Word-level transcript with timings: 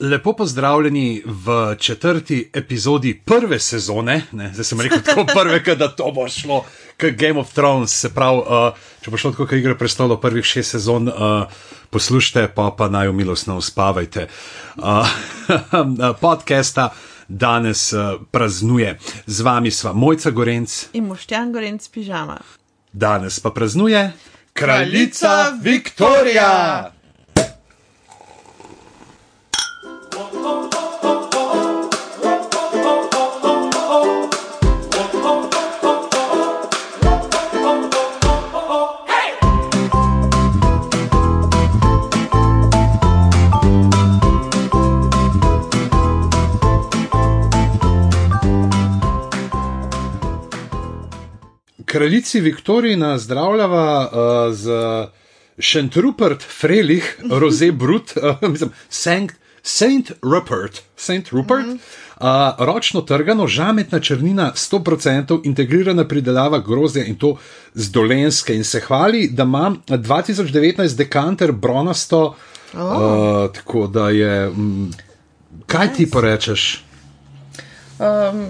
Lepo 0.00 0.32
pozdravljeni 0.32 1.22
v 1.26 1.76
četrti 1.78 2.50
epizodi 2.54 3.22
prve 3.24 3.58
sezone. 3.58 4.22
Ne, 4.32 4.52
zdaj 4.52 4.64
sem 4.64 4.80
rekel 4.80 4.98
tako 5.04 5.24
prve, 5.34 5.74
da 5.74 5.88
to 5.88 6.12
bo 6.14 6.28
šlo 6.28 6.64
kot 7.00 7.10
Game 7.10 7.40
of 7.40 7.52
Thrones. 7.52 7.90
Se 7.90 8.14
pravi, 8.14 8.38
uh, 8.38 8.74
če 9.02 9.10
bo 9.10 9.16
šlo 9.16 9.30
tako, 9.30 9.46
kot 9.46 9.58
igre 9.58 9.74
prestolo 9.78 10.20
prvih 10.20 10.44
šest 10.44 10.70
sezon, 10.70 11.08
uh, 11.08 11.14
poslušajte, 11.90 12.52
pa 12.54 12.70
pa 12.78 12.88
naj 12.88 13.08
umilostno 13.08 13.56
uspavajte. 13.56 14.28
Uh, 14.76 15.08
podcasta 16.24 16.92
danes 17.28 17.92
uh, 17.92 18.20
praznuje. 18.30 18.98
Z 19.26 19.40
vami 19.40 19.70
sva 19.70 19.92
Mojca 19.92 20.30
Gorenc 20.30 20.84
in 20.92 21.10
Moštjan 21.10 21.52
Gorenc 21.52 21.88
pižama. 21.88 22.38
Danes 22.92 23.40
pa 23.40 23.50
praznuje 23.50 24.12
kraljica 24.52 25.58
Viktorija. 25.62 26.92
Kraljici 51.98 52.40
Viktoriji 52.40 52.96
nazdravljava 52.96 54.10
uh, 54.12 54.54
z 54.54 54.70
Šentrupert, 55.58 56.42
Frelih, 56.42 57.18
Rose 57.40 57.72
Brut, 57.72 58.12
uh, 58.16 58.48
mislim, 58.48 58.70
Saint, 58.88 59.32
Saint 59.62 60.12
Rupert, 60.22 60.82
Saint 60.96 61.28
Rupert. 61.28 61.66
Mm 61.66 61.70
-hmm. 61.72 61.78
Uh, 62.20 62.66
ročno 62.66 63.00
trgano, 63.00 63.46
žametna 63.46 64.00
črnina, 64.00 64.52
100% 64.54 65.40
integrirana 65.44 66.08
pridelava 66.08 66.58
grozdja 66.58 67.04
in 67.04 67.16
to 67.16 67.36
z 67.74 67.90
dolenske. 67.90 68.54
In 68.54 68.64
se 68.64 68.80
hvali, 68.80 69.28
da 69.28 69.42
ima 69.42 69.74
2019 69.86 70.96
dekanter 70.96 71.52
bronasto. 71.52 72.36
Oh. 72.74 72.80
Uh, 72.80 73.52
tako 73.54 73.86
da 73.86 74.10
je. 74.10 74.46
M, 74.46 74.90
kaj 75.66 75.86
nice. 75.86 75.96
ti 75.96 76.10
porečeš? 76.10 76.84
Um, 77.98 78.46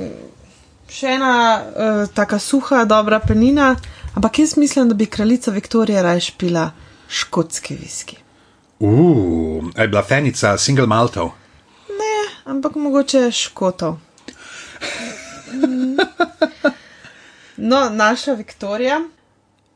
še 0.90 1.14
ena 1.16 1.32
uh, 1.58 2.02
tako 2.14 2.38
suha, 2.38 2.84
dobra 2.88 3.20
penina, 3.20 3.74
ampak 4.14 4.38
jaz 4.38 4.56
mislim, 4.56 4.88
da 4.88 4.94
bi 4.94 5.06
kraljica 5.06 5.50
Viktorija 5.50 6.02
raje 6.02 6.32
pila 6.38 6.70
škotski 7.08 7.76
viski. 7.76 8.16
Uf, 8.78 8.90
uh, 8.90 9.70
je 9.76 9.88
bila 9.88 10.02
fenica 10.02 10.56
single 10.58 10.86
maltov? 10.86 11.32
Ne, 11.88 12.16
ampak 12.44 12.76
mogoče 12.76 13.30
škotov. 13.30 13.98
No, 17.58 17.88
naša 17.90 18.32
Viktorija. 18.38 19.00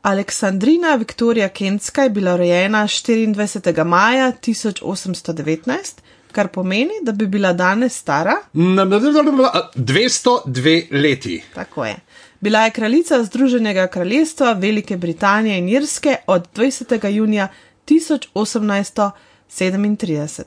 Aleksandrina 0.01 0.95
Viktorija 0.95 1.49
Kenska 1.49 2.03
je 2.03 2.09
bila 2.09 2.35
rojena 2.35 2.83
24. 2.83 3.83
maja 3.83 4.31
1819 4.31 5.91
kar 6.33 6.47
pomeni, 6.47 6.93
da 7.03 7.11
bi 7.11 7.27
bila 7.27 7.53
danes 7.53 7.97
stara 7.97 8.35
202 8.53 10.87
leti. 10.91 11.43
Tako 11.53 11.85
je. 11.85 11.95
Bila 12.39 12.65
je 12.65 12.71
kraljica 12.71 13.23
Združenega 13.23 13.87
kraljestva 13.87 14.53
Velike 14.53 14.97
Britanije 14.97 15.57
in 15.57 15.69
Irske 15.69 16.15
od 16.27 16.47
20. 16.55 17.07
junija 17.07 17.47
1837. 17.87 20.43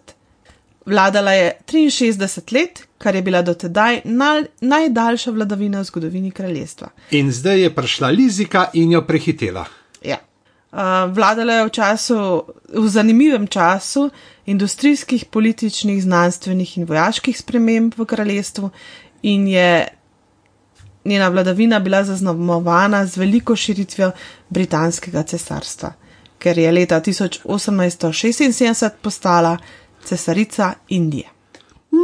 Vladala 0.87 1.33
je 1.33 1.53
63 1.67 2.55
let, 2.55 2.83
kar 2.99 3.15
je 3.15 3.23
bila 3.23 3.43
dotedaj 3.43 4.01
naj, 4.05 4.43
najdaljša 4.61 5.31
vladavina 5.31 5.81
v 5.81 5.85
zgodovini 5.85 6.31
kraljestva. 6.31 6.89
In 7.11 7.33
zdaj 7.33 7.61
je 7.61 7.75
prišla 7.75 8.09
Lizika 8.09 8.71
in 8.73 8.93
jo 8.93 9.03
prehitela. 9.03 9.65
Ja. 10.03 10.17
Vladala 11.13 11.53
je 11.53 11.67
v 11.67 11.71
času, 11.71 12.17
v 12.69 12.89
zanimivem 12.89 13.47
času, 13.49 14.11
industrijskih, 14.47 15.25
političnih, 15.25 16.03
znanstvenih 16.03 16.79
in 16.79 16.85
vojaških 16.85 17.39
sprememb 17.39 17.95
v 17.97 18.05
kraljestvu, 18.05 18.71
in 19.23 19.49
je 19.49 19.89
njena 21.05 21.29
vladavina 21.29 21.79
bila 21.81 22.05
zaznamovana 22.05 23.07
z 23.07 23.17
veliko 23.17 23.57
širitvijo 23.57 24.11
britanskega 24.49 25.23
cesarstva, 25.23 25.93
ker 26.39 26.59
je 26.59 26.73
leta 26.73 27.01
1876 27.01 28.91
postala 29.03 29.57
cesarica 30.05 30.75
Indije. 30.89 31.36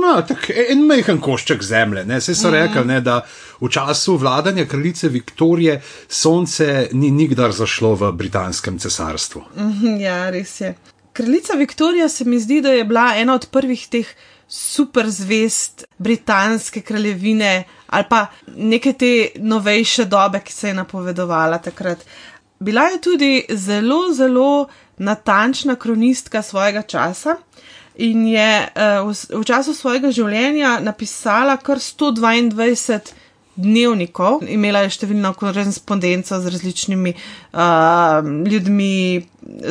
No, 0.00 0.14
tako 0.28 0.54
en 0.68 0.86
majhen 0.86 1.20
košček 1.20 1.62
zemlje. 1.62 2.04
Vse 2.08 2.34
so 2.34 2.48
mm. 2.48 2.54
rekli, 2.54 2.84
ne, 2.88 3.00
da 3.00 3.20
v 3.60 3.68
času 3.70 4.16
vladanja 4.16 4.64
kraljice 4.66 5.08
Viktorije 5.08 5.80
sonce 6.08 6.88
ni 6.92 7.10
nikdar 7.10 7.52
zašlo 7.52 7.94
v 7.94 8.12
britanskem 8.12 8.78
cesarstvu. 8.78 9.44
Ja, 10.06 10.30
res 10.30 10.60
je 10.60 10.74
kraljica 11.12 11.52
Viktorija 11.52 12.08
se 12.08 12.24
mi 12.24 12.40
zdi, 12.40 12.60
da 12.60 12.72
je 12.72 12.84
bila 12.84 13.12
ena 13.16 13.34
od 13.34 13.46
prvih 13.50 13.88
teh 13.88 14.06
super 14.48 15.10
zvest 15.10 15.84
britanske 15.98 16.80
kraljevine 16.80 17.64
ali 17.86 18.04
pa 18.10 18.26
neke 18.56 18.92
te 18.92 19.28
novejše 19.36 20.04
dobe, 20.04 20.40
ki 20.40 20.52
se 20.52 20.68
je 20.68 20.74
napovedovala 20.74 21.58
takrat. 21.58 21.98
Bila 22.58 22.82
je 22.82 23.00
tudi 23.00 23.44
zelo, 23.50 24.12
zelo 24.14 24.68
natančna 24.98 25.76
kronistka 25.76 26.42
svojega 26.42 26.82
časa 26.82 27.36
in 27.96 28.26
je 28.26 28.50
uh, 28.68 29.08
v, 29.08 29.40
v 29.40 29.44
času 29.44 29.74
svojega 29.74 30.12
življenja 30.14 30.78
napisala 30.80 31.56
kar 31.56 31.80
122 31.82 33.12
dnevnikov, 33.52 34.46
imela 34.48 34.86
je 34.86 34.94
številno 34.94 35.34
korespondenco 35.36 36.38
z 36.40 36.52
različnimi 36.54 37.12
uh, 37.12 38.24
ljudmi, 38.48 38.94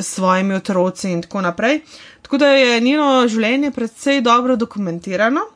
svojimi 0.06 0.54
otroci 0.54 1.10
in 1.10 1.24
tako 1.26 1.42
naprej. 1.42 1.82
Tako 2.22 2.38
da 2.38 2.52
je 2.54 2.80
njeno 2.80 3.26
življenje 3.28 3.72
precej 3.74 4.22
dobro 4.22 4.56
dokumentirano, 4.56 5.48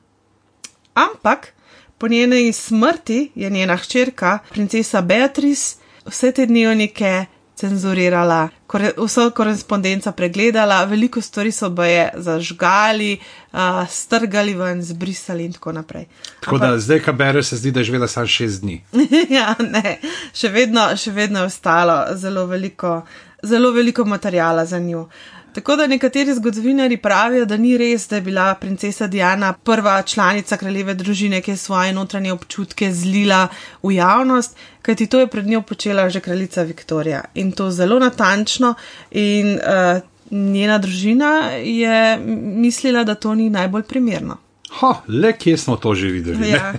ampak 0.97 1.53
po 1.97 2.07
njeni 2.07 2.51
smrti 2.53 3.31
je 3.35 3.49
njena 3.49 3.77
hčerka, 3.77 4.39
princesa 4.49 5.01
Beatrice, 5.01 5.77
vse 6.05 6.31
te 6.31 6.45
dnevnike 6.45 7.25
cenzurirala, 7.55 8.49
kore, 8.67 8.91
vso 8.97 9.29
korespondenco 9.31 10.11
pregledala, 10.11 10.83
veliko 10.85 11.21
stvari 11.21 11.51
so 11.51 11.69
boje 11.69 12.09
zažgali, 12.15 13.17
uh, 13.53 13.59
strgali 13.89 14.53
ven, 14.53 14.83
zbrisali 14.83 15.45
in 15.45 15.53
tako 15.53 15.71
naprej. 15.71 16.05
Tako 16.39 16.55
Ampak, 16.55 16.69
da 16.69 16.79
zdaj, 16.79 16.99
kaj 16.99 17.13
bereš, 17.13 17.45
se 17.45 17.57
zdi, 17.57 17.71
da 17.71 17.79
je 17.79 17.83
živela 17.83 18.07
samo 18.07 18.27
šest 18.27 18.61
dni. 18.61 18.81
ja, 19.37 19.55
ne, 19.59 19.97
še 20.33 20.51
vedno, 20.51 20.89
še 20.97 21.11
vedno 21.11 21.45
je 21.45 21.51
ostalo 21.51 22.01
zelo 22.15 22.45
veliko, 22.45 23.01
zelo 23.43 23.71
veliko 23.71 24.05
materijala 24.05 24.65
za 24.65 24.79
njo. 24.79 25.07
Tako 25.55 25.75
da 25.75 25.87
nekateri 25.87 26.33
zgodovinari 26.33 26.97
pravijo, 26.97 27.45
da 27.45 27.57
ni 27.57 27.77
res, 27.77 28.09
da 28.09 28.15
je 28.15 28.21
bila 28.21 28.53
princesa 28.59 29.07
Diana 29.07 29.53
prva 29.53 30.01
članica 30.01 30.57
kraljeve 30.57 30.93
družine, 30.93 31.39
ki 31.41 31.51
je 31.51 31.57
svoje 31.57 31.93
notranje 31.93 32.33
občutke 32.33 32.91
zlila 32.93 33.47
v 33.83 33.93
javnost, 33.95 34.57
kajti 34.81 35.07
to 35.07 35.19
je 35.19 35.27
pred 35.27 35.47
njo 35.47 35.61
počela 35.61 36.09
že 36.09 36.19
kraljica 36.19 36.63
Viktorija 36.63 37.21
in 37.33 37.51
to 37.51 37.71
zelo 37.71 37.99
natančno. 37.99 38.73
In 39.11 39.55
uh, 39.55 40.01
njena 40.31 40.77
družina 40.77 41.31
je 41.63 42.17
mislila, 42.35 43.03
da 43.03 43.15
to 43.15 43.35
ni 43.35 43.49
najbolj 43.49 43.83
primerno. 43.83 44.37
Ha, 44.79 44.91
le 45.07 45.31
kje 45.37 45.57
smo 45.57 45.75
to 45.75 45.95
že 45.95 46.07
videli? 46.07 46.49
Ja. 46.49 46.73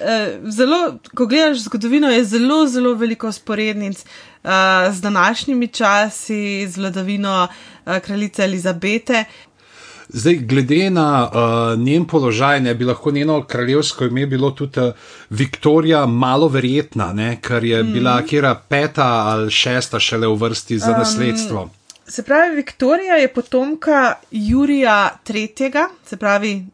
Eh, 0.00 0.40
zelo, 0.44 0.98
ko 1.14 1.26
gledaš 1.26 1.58
zgodovino, 1.66 2.08
je 2.08 2.24
zelo, 2.24 2.66
zelo 2.66 2.94
veliko 2.94 3.32
sporednic 3.32 4.04
z 4.92 5.00
današnjimi 5.00 5.68
časi, 5.68 6.68
z 6.68 6.76
vladavino 6.76 7.48
uh, 7.86 7.98
kraljice 7.98 8.44
Elizabete. 8.44 9.24
Zdaj, 10.08 10.34
glede 10.34 10.90
na 10.90 11.30
uh, 11.30 11.80
njen 11.80 12.04
položaj, 12.04 12.60
ne 12.60 12.74
bi 12.74 12.84
lahko 12.84 13.10
njeno 13.10 13.44
kraljevsko 13.44 14.04
ime 14.04 14.26
bilo 14.26 14.50
tudi 14.50 14.80
uh, 14.80 14.92
Viktorija, 15.30 16.06
malo 16.06 16.48
verjetna, 16.48 17.12
ne? 17.12 17.40
ker 17.40 17.64
je 17.64 17.82
mm. 17.82 17.92
bila 17.92 18.22
kera 18.22 18.54
peta 18.68 19.06
ali 19.06 19.50
šesta 19.50 20.00
šele 20.00 20.26
v 20.26 20.34
vrsti 20.34 20.78
za 20.78 20.96
nasledstvo. 20.98 21.62
Um, 21.62 21.70
se 22.06 22.22
pravi, 22.22 22.56
Viktorija 22.56 23.14
je 23.14 23.34
potomka 23.34 24.14
Jurija 24.30 25.18
III., 25.28 25.72
se 26.06 26.16
pravi 26.16 26.66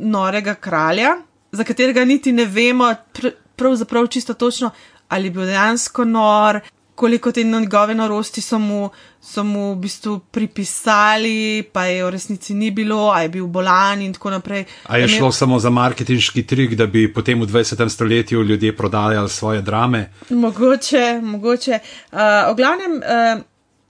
norega 0.00 0.54
kralja, 0.54 1.16
za 1.52 1.64
katerega 1.64 2.04
niti 2.04 2.32
ne 2.32 2.44
vemo, 2.44 2.94
pr 3.12 3.30
pravzaprav 3.56 4.06
čisto 4.06 4.34
točno, 4.34 4.70
ali 5.08 5.26
je 5.26 5.30
bil 5.30 5.44
dejansko 5.46 6.04
nor, 6.04 6.60
koliko 6.94 7.32
te 7.32 7.44
njegove 7.44 7.94
norosti 7.94 8.40
so 8.40 8.58
mu, 8.58 8.90
so 9.20 9.44
mu 9.44 9.72
v 9.72 9.76
bistvu 9.76 10.18
pripisali, 10.30 11.62
pa 11.72 11.84
je 11.84 12.04
v 12.04 12.10
resnici 12.10 12.54
ni 12.54 12.70
bilo, 12.70 13.10
a 13.10 13.22
je 13.22 13.28
bil 13.28 13.46
bolan 13.46 14.02
in 14.02 14.12
tako 14.12 14.30
naprej. 14.30 14.64
A 14.86 14.98
je 14.98 15.08
šlo 15.08 15.32
samo 15.32 15.58
za 15.58 15.70
marketinški 15.70 16.46
trik, 16.46 16.74
da 16.74 16.86
bi 16.86 17.12
potem 17.12 17.40
v 17.40 17.46
20. 17.46 17.88
stoletju 17.88 18.42
ljudje 18.42 18.76
prodajali 18.76 19.28
svoje 19.28 19.62
drame? 19.62 20.10
Mogoče, 20.30 21.20
mogoče. 21.22 21.78
Uh, 22.12 22.18
o 22.48 22.54
glavnem, 22.54 22.92
uh, 22.92 23.40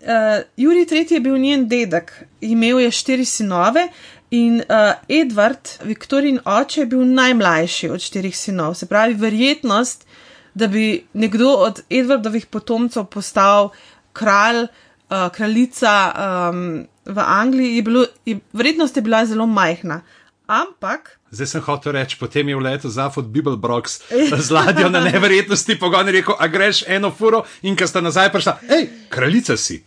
uh, 0.00 0.08
Juri 0.56 0.86
III. 0.90 1.06
je 1.10 1.20
bil 1.20 1.38
njen 1.38 1.68
dedek, 1.68 2.12
imel 2.40 2.80
je 2.80 2.90
štiri 2.90 3.24
sinove 3.24 3.88
In 4.34 4.54
uh, 4.68 4.94
Edward, 5.08 5.78
Viktorin 5.84 6.40
oče, 6.44 6.80
je 6.80 6.86
bil 6.86 7.04
najmlajši 7.06 7.90
od 7.94 8.02
štirih 8.02 8.34
sinov. 8.34 8.74
Se 8.74 8.88
pravi, 8.90 9.14
verjetnost, 9.14 10.06
da 10.54 10.66
bi 10.66 11.06
nekdo 11.12 11.48
od 11.48 11.80
Edwardovih 11.90 12.46
potomcev 12.46 13.04
postal 13.04 13.70
kralj, 14.12 14.66
uh, 15.10 15.28
kraljica 15.32 16.12
um, 16.50 16.86
v 17.04 17.18
Angliji, 17.18 17.76
je 17.76 17.82
bilo, 17.82 18.04
je, 18.26 18.38
verjetnost 18.52 18.96
je 18.96 19.02
bila 19.02 19.26
zelo 19.26 19.46
majhna. 19.46 20.00
Ampak. 20.46 21.18
Zdaj 21.30 21.46
sem 21.46 21.62
hotel 21.64 21.92
reči, 21.92 22.16
potem 22.20 22.48
je 22.48 22.56
v 22.56 22.60
letu 22.60 22.88
Zafod 22.88 23.26
Bibelbrox 23.32 24.00
z 24.46 24.50
ladjo 24.50 24.90
na 24.92 25.00
neverjetnosti 25.00 25.78
pogon 25.80 26.08
rekel, 26.08 26.36
a 26.38 26.46
greš 26.48 26.84
eno 26.86 27.10
furo 27.10 27.44
in 27.62 27.76
ko 27.76 27.86
sta 27.86 28.00
nazaj 28.04 28.30
prišla, 28.32 28.58
hej, 28.68 28.88
kraljica 29.08 29.56
si. 29.56 29.80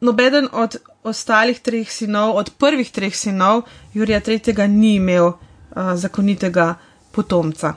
Nobeden 0.00 0.48
od 0.52 0.76
ostalih 1.04 1.60
treh 1.60 1.92
sinov, 1.92 2.36
od 2.36 2.50
prvih 2.58 2.90
treh 2.90 3.16
sinov, 3.16 3.62
Jurija 3.94 4.20
III. 4.20 4.68
ni 4.68 4.96
imel 4.96 5.26
uh, 5.28 5.36
zakonitega 5.94 6.74
potomca. 7.16 7.74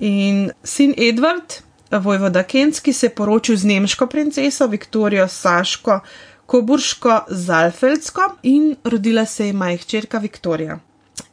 In 0.00 0.50
sin 0.64 0.94
Edward, 0.96 1.62
vojvoda 1.90 2.42
Kenski, 2.42 2.92
se 2.92 3.06
je 3.06 3.14
poročil 3.14 3.56
z 3.56 3.64
nemško 3.64 4.06
princeso 4.06 4.66
Viktorijo 4.66 5.28
Saško, 5.28 6.00
Koburško 6.46 7.20
Zalfeldsko 7.28 8.22
in 8.42 8.76
rodila 8.84 9.26
se 9.26 9.46
je 9.46 9.52
majhčerka 9.52 10.18
Viktorija. 10.18 10.78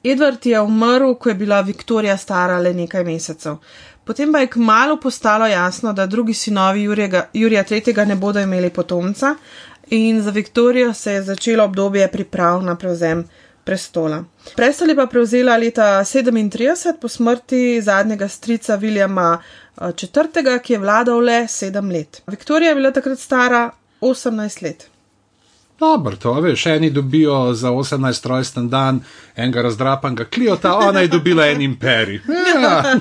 Edward 0.04 0.46
je 0.46 0.62
umrl, 0.62 1.14
ko 1.20 1.30
je 1.30 1.36
bila 1.36 1.62
Viktorija 1.62 2.18
stara 2.18 2.60
le 2.60 2.74
nekaj 2.74 3.04
mesecev. 3.04 3.58
Potem 4.04 4.32
pa 4.32 4.40
je 4.40 4.48
kmalo 4.48 4.96
postalo 4.98 5.48
jasno, 5.48 5.94
da 5.94 6.06
drugi 6.06 6.34
sinovi 6.34 6.84
Jurija, 6.84 7.26
Jurija 7.34 7.64
III. 7.72 8.06
ne 8.06 8.16
bodo 8.16 8.40
imeli 8.40 8.70
potomca, 8.70 9.36
in 9.90 10.22
za 10.22 10.32
Viktorijo 10.32 10.94
se 10.94 11.14
je 11.14 11.24
začelo 11.24 11.64
obdobje 11.64 12.08
priprav 12.12 12.64
na 12.64 12.76
prevzem 12.76 13.26
prestola. 13.64 14.24
Prestol 14.56 14.90
je 14.90 14.96
pa 14.96 15.06
prevzela 15.06 15.58
leta 15.58 16.04
37 16.04 17.00
po 17.02 17.08
smrti 17.08 17.82
zadnjega 17.82 18.28
strica 18.28 18.76
Viljama 18.76 19.42
IV., 19.82 20.60
ki 20.64 20.74
je 20.74 20.80
vladal 20.80 21.20
le 21.20 21.48
sedem 21.48 21.92
let. 21.92 22.22
Viktorija 22.28 22.70
je 22.70 22.76
bila 22.76 22.92
takrat 22.92 23.20
stara 23.20 23.70
18 24.02 24.64
let. 24.64 24.88
Dobro, 25.80 26.16
to 26.16 26.34
veš, 26.34 26.66
eni 26.66 26.90
dobijo 26.90 27.54
za 27.54 27.72
18 27.72 28.28
rojsten 28.28 28.70
dan 28.70 29.00
enega 29.36 29.62
razdrapanega 29.62 30.26
kliota, 30.26 30.76
ona 30.76 31.00
je 31.00 31.08
dobila 31.08 31.48
en 31.48 31.62
imperij. 31.62 32.20
Ja. 32.62 32.84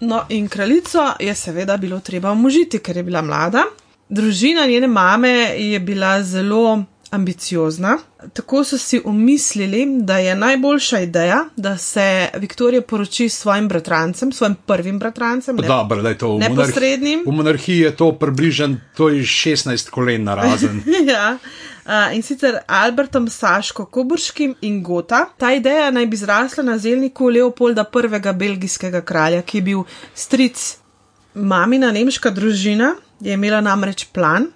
No, 0.00 0.24
in 0.28 0.48
kraljico 0.48 1.12
je 1.20 1.34
seveda 1.34 1.76
bilo 1.76 2.00
treba 2.00 2.30
omožiti, 2.30 2.78
ker 2.78 2.96
je 2.96 3.02
bila 3.02 3.22
mlada. 3.22 3.62
Družina 4.08 4.66
njene 4.66 4.86
mame 4.86 5.30
je 5.56 5.80
bila 5.80 6.22
zelo 6.22 6.84
ambiciozna. 7.16 7.98
Tako 8.32 8.64
so 8.64 8.78
si 8.78 9.00
umislili, 9.04 9.86
da 10.00 10.18
je 10.18 10.34
najboljša 10.34 11.00
ideja, 11.00 11.44
da 11.56 11.76
se 11.78 12.28
Viktorija 12.34 12.82
poroči 12.82 13.28
s 13.28 13.38
svojim 13.38 13.68
bratrancem, 13.68 14.32
svojim 14.32 14.56
prvim 14.66 14.98
bratrancem. 14.98 15.56
Ne, 15.56 15.68
Dobro, 15.68 16.02
da 16.02 16.08
je 16.08 16.18
to 16.18 16.36
v 16.36 16.38
neposrednim. 16.38 17.18
monarhiji. 17.18 17.32
V 17.32 17.36
monarhiji 17.36 17.78
je 17.78 17.96
to 17.96 18.12
približno, 18.12 18.76
to 18.96 19.08
je 19.08 19.22
16 19.22 19.90
kolen 19.90 20.24
na 20.24 20.34
razen. 20.34 20.82
ja. 21.12 21.38
Uh, 21.86 22.16
in 22.16 22.22
sicer 22.22 22.58
Albertom 22.66 23.28
Saško 23.28 23.84
Koburškim 23.84 24.54
in 24.60 24.82
Gota. 24.82 25.28
Ta 25.38 25.52
ideja 25.54 25.90
naj 25.90 26.06
bi 26.06 26.16
zrasla 26.16 26.64
na 26.64 26.78
zelniku 26.78 27.28
Leopolda 27.28 27.84
I. 27.84 28.32
belgijskega 28.32 29.00
kralja, 29.00 29.42
ki 29.42 29.58
je 29.58 29.62
bil 29.62 29.84
stric. 30.14 30.78
Mamina 31.34 31.92
nemška 31.92 32.30
družina 32.30 32.94
je 33.20 33.34
imela 33.34 33.60
namreč 33.60 34.04
plan 34.12 34.46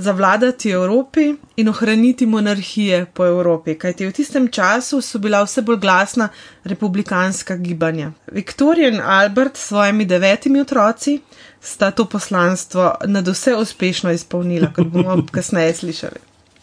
zavladati 0.00 0.70
Evropi 0.70 1.34
in 1.56 1.68
ohraniti 1.68 2.26
monarhije 2.26 3.06
po 3.14 3.26
Evropi, 3.26 3.74
kajti 3.78 4.06
v 4.06 4.12
tistem 4.12 4.48
času 4.48 5.00
so 5.00 5.18
bila 5.18 5.42
vse 5.44 5.62
bolj 5.62 5.76
glasna 5.76 6.28
republikanska 6.64 7.56
gibanja. 7.56 8.12
Viktorija 8.32 8.88
in 8.88 9.00
Albert 9.00 9.56
s 9.56 9.68
svojimi 9.68 10.04
devetimi 10.04 10.60
otroci 10.60 11.20
sta 11.60 11.90
to 11.90 12.04
poslanstvo 12.04 12.94
nad 13.06 13.28
vse 13.28 13.54
uspešno 13.56 14.12
izpolnila, 14.12 14.72
kot 14.72 14.86
bomo 14.86 15.22
kasneje 15.36 15.74
slišali. 15.74 16.20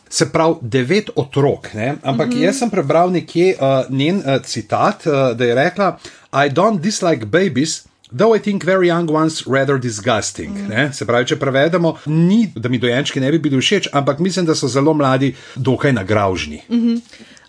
Se 0.09 0.29
pravi, 0.31 0.55
devet 0.61 1.09
otrok, 1.15 1.73
ne? 1.73 1.95
ampak 2.03 2.27
mm 2.27 2.33
-hmm. 2.33 2.43
jaz 2.43 2.57
sem 2.57 2.69
prebral 2.69 3.11
nekje 3.11 3.55
uh, 3.59 3.91
njen 3.95 4.17
uh, 4.17 4.41
citat, 4.43 5.05
uh, 5.05 5.37
da 5.37 5.45
je 5.45 5.55
rekla: 5.55 5.97
I 6.33 6.49
don't 6.49 6.79
dislike 6.79 7.25
babies. 7.25 7.83
Though 8.11 8.35
I 8.35 8.39
think 8.39 8.63
very 8.63 8.87
young 8.87 9.11
ones 9.11 9.45
rather 9.47 9.77
disgusting. 9.77 10.55
Mm. 10.55 10.93
Se 10.93 11.05
pravi, 11.05 11.27
če 11.27 11.35
prevedemo, 11.39 11.97
ni, 12.05 12.45
da 12.55 12.69
mi 12.69 12.79
dojenčki 12.79 13.19
ne 13.19 13.31
bi 13.31 13.39
bili 13.43 13.59
všeč, 13.59 13.89
ampak 13.93 14.21
mislim, 14.23 14.45
da 14.47 14.55
so 14.55 14.69
zelo 14.71 14.93
mladi, 14.93 15.33
dokaj 15.55 15.93
nagravžni. 15.93 16.61
Mm 16.69 16.77
-hmm. 16.77 17.01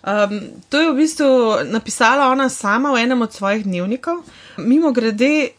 um, 0.03 0.41
to 0.69 0.81
je 0.81 0.91
v 0.91 0.95
bistvu 0.95 1.29
napisala 1.71 2.27
ona 2.31 2.49
sama 2.49 2.91
v 2.91 3.03
enem 3.03 3.21
od 3.21 3.33
svojih 3.33 3.63
dnevnikov. 3.63 4.17
Mimo 4.57 4.91
grede, 4.91 5.49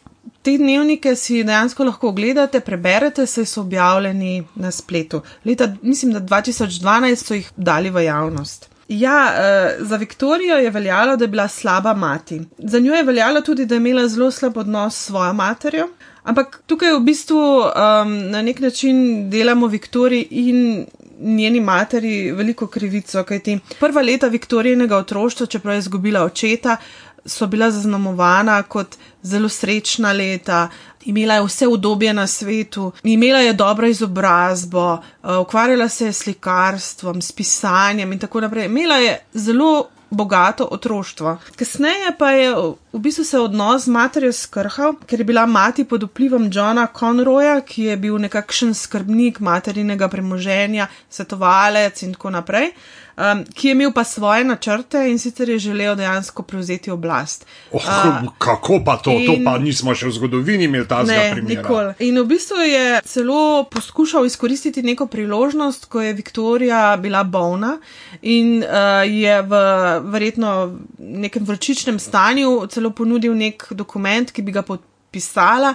te 0.41 0.57
dnevnike 0.57 1.15
si 1.15 1.43
dejansko 1.43 1.83
lahko 1.83 2.09
ogledate, 2.09 2.59
preberete, 2.59 3.25
saj 3.25 3.45
so 3.45 3.61
objavljeni 3.61 4.43
na 4.55 4.71
spletu. 4.71 5.21
Leta, 5.45 5.75
mislim, 5.81 6.13
da 6.13 6.19
2012 6.19 7.15
so 7.15 7.33
jih 7.33 7.51
dali 7.57 7.89
v 7.89 8.03
javnost. 8.03 8.70
Ja, 8.91 9.31
uh, 9.31 9.87
za 9.87 9.95
Viktorijo 9.95 10.57
je 10.57 10.69
veljalo, 10.69 11.15
da 11.15 11.23
je 11.23 11.27
bila 11.27 11.47
slaba 11.47 11.93
mati. 11.93 12.41
Za 12.57 12.79
njo 12.79 12.93
je 12.93 13.03
veljalo 13.03 13.41
tudi, 13.41 13.65
da 13.65 13.75
je 13.75 13.79
imela 13.79 14.07
zelo 14.07 14.31
slab 14.31 14.57
odnos 14.57 14.95
s 14.95 15.05
svojo 15.05 15.33
materjo. 15.33 15.87
Ampak 16.23 16.59
tukaj 16.67 16.91
v 16.93 16.99
bistvu 16.99 17.39
um, 17.39 18.11
na 18.29 18.41
nek 18.41 18.59
način 18.59 19.29
delamo 19.29 19.67
Viktoriji 19.67 20.27
in 20.31 20.85
njeni 21.21 21.59
materi 21.59 22.31
veliko 22.31 22.67
krivico, 22.67 23.23
kajti 23.23 23.59
prva 23.79 24.01
leta 24.01 24.27
Viktorijnega 24.27 24.97
otroštva, 24.97 25.45
čeprav 25.45 25.75
je 25.75 25.79
izgubila 25.79 26.23
očeta, 26.23 26.77
so 27.25 27.47
bila 27.47 27.71
zaznamovana 27.71 28.63
kot 28.63 28.95
zelo 29.23 29.49
srečna 29.49 30.11
leta, 30.11 30.69
imela 31.05 31.33
je 31.33 31.43
vse 31.45 31.67
udobje 31.67 32.13
na 32.13 32.27
svetu, 32.27 32.91
imela 33.03 33.39
je 33.39 33.53
dobro 33.53 33.87
izobrazbo, 33.87 34.97
eh, 35.23 35.37
ukvarjala 35.37 35.89
se 35.89 36.05
je 36.05 36.13
s 36.13 36.23
slikarstvom, 36.23 37.21
s 37.21 37.31
pisanjem 37.31 38.13
in 38.13 38.19
tako 38.19 38.41
naprej. 38.41 38.65
Imela 38.65 38.95
je 38.95 39.19
zelo 39.33 39.87
bogato 40.11 40.67
otroštvo. 40.71 41.37
Kasneje 41.55 42.11
pa 42.19 42.31
je 42.31 42.55
v 42.93 42.99
bistvu 42.99 43.23
se 43.23 43.39
odnos 43.39 43.83
z 43.83 43.87
materjo 43.87 44.33
skrhal, 44.33 44.93
ker 45.07 45.19
je 45.19 45.25
bila 45.25 45.45
mati 45.45 45.83
pod 45.83 46.03
vplivom 46.03 46.49
Johna 46.53 46.87
Conroya, 46.99 47.61
ki 47.61 47.83
je 47.83 47.97
bil 47.97 48.17
nekakšen 48.19 48.73
skrbnik 48.73 49.39
materinega 49.39 50.07
premoženja, 50.07 50.87
svetovalec 51.09 52.03
in 52.03 52.13
tako 52.13 52.29
naprej 52.29 52.73
um, 53.17 53.43
ki 53.53 53.67
je 53.67 53.71
imel 53.71 53.91
pa 53.93 54.03
svoje 54.03 54.43
načrte 54.43 55.09
in 55.09 55.19
sicer 55.19 55.49
je 55.49 55.59
želel 55.59 55.95
dejansko 55.95 56.43
prevzeti 56.43 56.91
oblast. 56.91 57.45
Oh, 57.71 57.81
uh, 57.81 58.31
kako 58.37 58.81
pa 58.85 58.97
to? 58.97 59.11
In, 59.11 59.25
to 59.25 59.37
pa 59.45 59.57
nismo 59.57 59.95
še 59.95 60.07
v 60.07 60.11
zgodovini 60.11 60.67
imeli 60.69 60.87
ta 60.87 61.03
zgodovina. 61.05 61.47
Nikoli. 61.47 61.93
In 62.07 62.19
v 62.21 62.25
bistvu 62.25 62.65
je 62.65 63.01
celo 63.05 63.63
poskušal 63.71 64.25
izkoristiti 64.25 64.83
neko 64.83 65.07
priložnost, 65.07 65.85
ko 65.85 66.01
je 66.01 66.13
Viktorija 66.13 66.97
bila 67.01 67.23
bolna 67.23 67.77
in 68.21 68.63
uh, 68.63 69.03
je 69.07 69.41
v 69.41 69.63
verjetno 70.11 70.79
nekem 70.99 71.45
vročičnem 71.45 71.99
stanju 71.99 72.67
celo 72.69 72.89
ponudil 72.89 73.35
nek 73.37 73.67
dokument, 73.71 74.31
ki 74.31 74.41
bi 74.41 74.51
ga 74.51 74.61
podpisala 74.61 75.73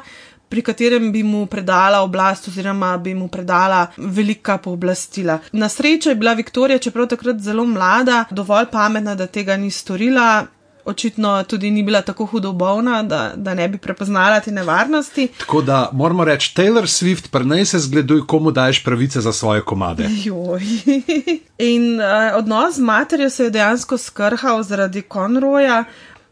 pri 0.48 0.62
katerem 0.62 1.12
bi 1.12 1.22
mu 1.22 1.46
predala 1.46 2.00
oblast 2.02 2.48
oziroma 2.48 2.96
bi 2.96 3.14
mu 3.14 3.28
predala 3.28 3.86
velika 3.96 4.58
pooblastila. 4.58 5.38
Na 5.52 5.68
srečo 5.68 6.08
je 6.08 6.14
bila 6.14 6.32
Viktorija, 6.32 6.78
čeprav 6.78 7.06
takrat 7.06 7.40
zelo 7.40 7.64
mlada, 7.64 8.24
dovolj 8.30 8.66
pametna, 8.72 9.14
da 9.14 9.26
tega 9.26 9.56
ni 9.56 9.70
storila. 9.70 10.46
Očitno 10.86 11.42
tudi 11.42 11.70
ni 11.70 11.82
bila 11.82 12.00
tako 12.02 12.26
hudo 12.26 12.52
bolna, 12.52 13.02
da, 13.02 13.32
da 13.36 13.54
ne 13.54 13.68
bi 13.68 13.78
prepoznala 13.78 14.40
te 14.40 14.52
nevarnosti. 14.52 15.28
Tako 15.38 15.62
da 15.62 15.88
moramo 15.92 16.24
reči, 16.24 16.52
Taylor 16.56 16.86
Swift, 16.86 17.30
prnej 17.30 17.64
se 17.64 17.78
zgleduj, 17.78 18.20
komu 18.26 18.50
daješ 18.50 18.84
pravice 18.84 19.20
za 19.20 19.32
svoje 19.32 19.60
komade. 19.60 20.06
In 21.58 22.00
uh, 22.00 22.38
odnos 22.38 22.74
z 22.74 22.78
materjo 22.78 23.30
se 23.30 23.44
je 23.44 23.50
dejansko 23.50 23.98
skrhal 23.98 24.62
zaradi 24.62 25.02
Conroya. 25.02 25.84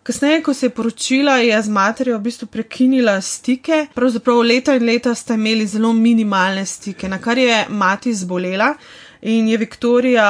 Kasneje, 0.04 0.42
ko 0.42 0.52
se 0.54 0.66
je 0.66 0.70
poročila, 0.70 1.38
je 1.40 1.62
z 1.62 1.68
materjo 1.72 2.18
v 2.18 2.22
bistvu 2.26 2.46
prekinila 2.52 3.20
stike. 3.24 3.86
Pravzaprav 3.94 4.42
leta 4.44 4.74
in 4.76 4.84
leta 4.84 5.14
sta 5.14 5.34
imeli 5.34 5.64
zelo 5.66 5.92
minimalne 5.96 6.66
stike, 6.66 7.08
na 7.08 7.16
kar 7.18 7.38
je 7.38 7.64
mati 7.68 8.12
zbolela 8.14 8.74
in 9.24 9.48
je 9.48 9.56
Viktorija 9.56 10.26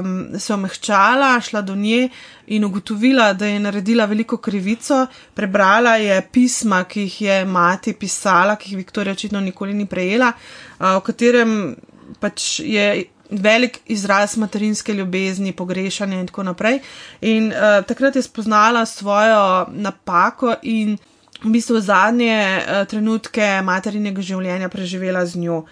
um, 0.00 0.38
se 0.38 0.54
omehčala, 0.54 1.40
šla 1.40 1.62
do 1.62 1.74
nje 1.76 2.08
in 2.46 2.64
ugotovila, 2.64 3.32
da 3.32 3.46
je 3.46 3.60
naredila 3.60 4.04
veliko 4.04 4.36
krivico. 4.36 5.06
Prebrala 5.34 5.96
je 5.96 6.20
pisma, 6.32 6.84
ki 6.84 7.00
jih 7.00 7.20
je 7.22 7.44
mati 7.44 7.92
pisala, 7.92 8.56
ki 8.56 8.70
jih 8.70 8.76
Viktorija 8.84 9.12
očitno 9.12 9.40
nikoli 9.40 9.74
ni 9.74 9.86
prejela, 9.86 10.32
uh, 10.32 10.98
v 10.98 11.00
katerem 11.08 11.76
pač 12.20 12.60
je 12.60 13.04
velik 13.30 13.80
izraz 13.86 14.36
materinske 14.36 14.92
ljubezni, 14.92 15.52
pogrešanja 15.52 16.20
in 16.20 16.26
tako 16.26 16.42
naprej. 16.42 16.80
In 17.20 17.52
uh, 17.52 17.84
takrat 17.86 18.16
je 18.16 18.22
spoznala 18.22 18.86
svojo 18.86 19.66
napako 19.72 20.54
in 20.62 20.98
v 21.44 21.50
bistvu 21.50 21.80
zadnje 21.80 22.36
uh, 22.58 22.86
trenutke 22.88 23.60
materinega 23.64 24.22
življenja 24.22 24.68
preživela 24.68 25.26
z 25.26 25.38
njo. 25.38 25.64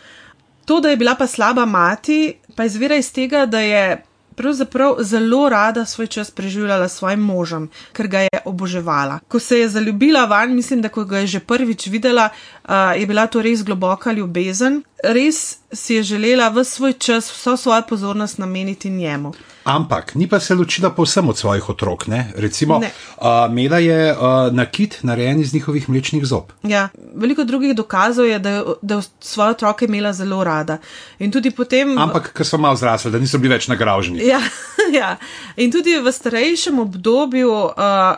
To, 0.64 0.80
da 0.80 0.90
je 0.90 0.96
bila 0.96 1.14
pa 1.14 1.26
slaba 1.26 1.64
mati, 1.66 2.34
pa 2.56 2.64
izvira 2.64 2.96
iz 2.96 3.12
tega, 3.12 3.46
da 3.46 3.60
je 3.60 4.02
pravzaprav 4.34 4.96
zelo 5.00 5.48
rada 5.48 5.84
svoj 5.84 6.06
čas 6.06 6.30
preživljala 6.30 6.88
s 6.88 6.96
svojim 6.96 7.20
možem, 7.20 7.68
ker 7.92 8.06
ga 8.06 8.20
je 8.20 8.40
oboževala. 8.44 9.18
Ko 9.28 9.38
se 9.38 9.58
je 9.58 9.68
zaljubila 9.68 10.24
van, 10.24 10.54
mislim, 10.54 10.82
da 10.82 10.88
ko 10.88 11.04
ga 11.04 11.18
je 11.18 11.26
že 11.26 11.40
prvič 11.40 11.86
videla, 11.86 12.28
uh, 12.28 12.63
je 12.96 13.06
bila 13.06 13.26
to 13.26 13.42
res 13.42 13.64
globoka 13.64 14.12
ljubezen. 14.12 14.82
Res 15.04 15.58
si 15.72 15.94
je 15.94 16.02
želela 16.02 16.48
v 16.48 16.64
svoj 16.64 16.92
čas 16.92 17.28
vso 17.30 17.56
svojo 17.56 17.82
pozornost 17.88 18.38
nameniti 18.38 18.90
njemu. 18.90 19.34
Ampak 19.64 20.14
ni 20.14 20.28
pa 20.28 20.40
se 20.40 20.54
ločila 20.54 20.90
povsem 20.90 21.28
od 21.28 21.38
svojih 21.38 21.68
otrok. 21.68 22.06
Ne? 22.06 22.32
Recimo, 22.36 22.78
Ne. 22.78 22.90
uh, 23.20 23.52
Mela 23.52 23.78
je 23.78 24.12
uh, 24.12 24.18
nakit 24.52 24.98
narejen 25.02 25.40
iz 25.40 25.54
njihovih 25.54 25.88
mlečnih 25.88 26.24
zob. 26.24 26.52
Ja, 26.62 26.88
veliko 27.14 27.44
drugih 27.44 27.74
dokazov 27.76 28.26
je, 28.26 28.38
da 28.38 28.62
da 28.82 28.94
je 28.94 29.02
svoje 29.20 29.50
otroke 29.50 29.84
imela 29.84 30.12
zelo 30.12 30.44
rada. 30.44 30.78
In 31.18 31.32
tudi 31.32 31.50
potem. 31.50 31.98
Ampak, 31.98 32.32
ker 32.32 32.46
so 32.46 32.58
malo 32.58 32.76
zrasli, 32.76 33.10
da 33.10 33.18
niso 33.18 33.38
bili 33.38 33.54
več 33.54 33.68
nagraženi. 33.68 34.26
Ja, 34.26 34.40
ja. 35.00 35.16
In 35.56 35.72
tudi 35.72 35.98
v 36.00 36.12
starejšem 36.12 36.78
obdobju 36.78 37.52
uh, 37.52 37.72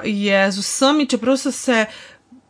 je 0.04 0.50
z 0.52 0.58
vsemi, 0.58 1.06
čeprav 1.06 1.36
so 1.36 1.50
se 1.52 1.86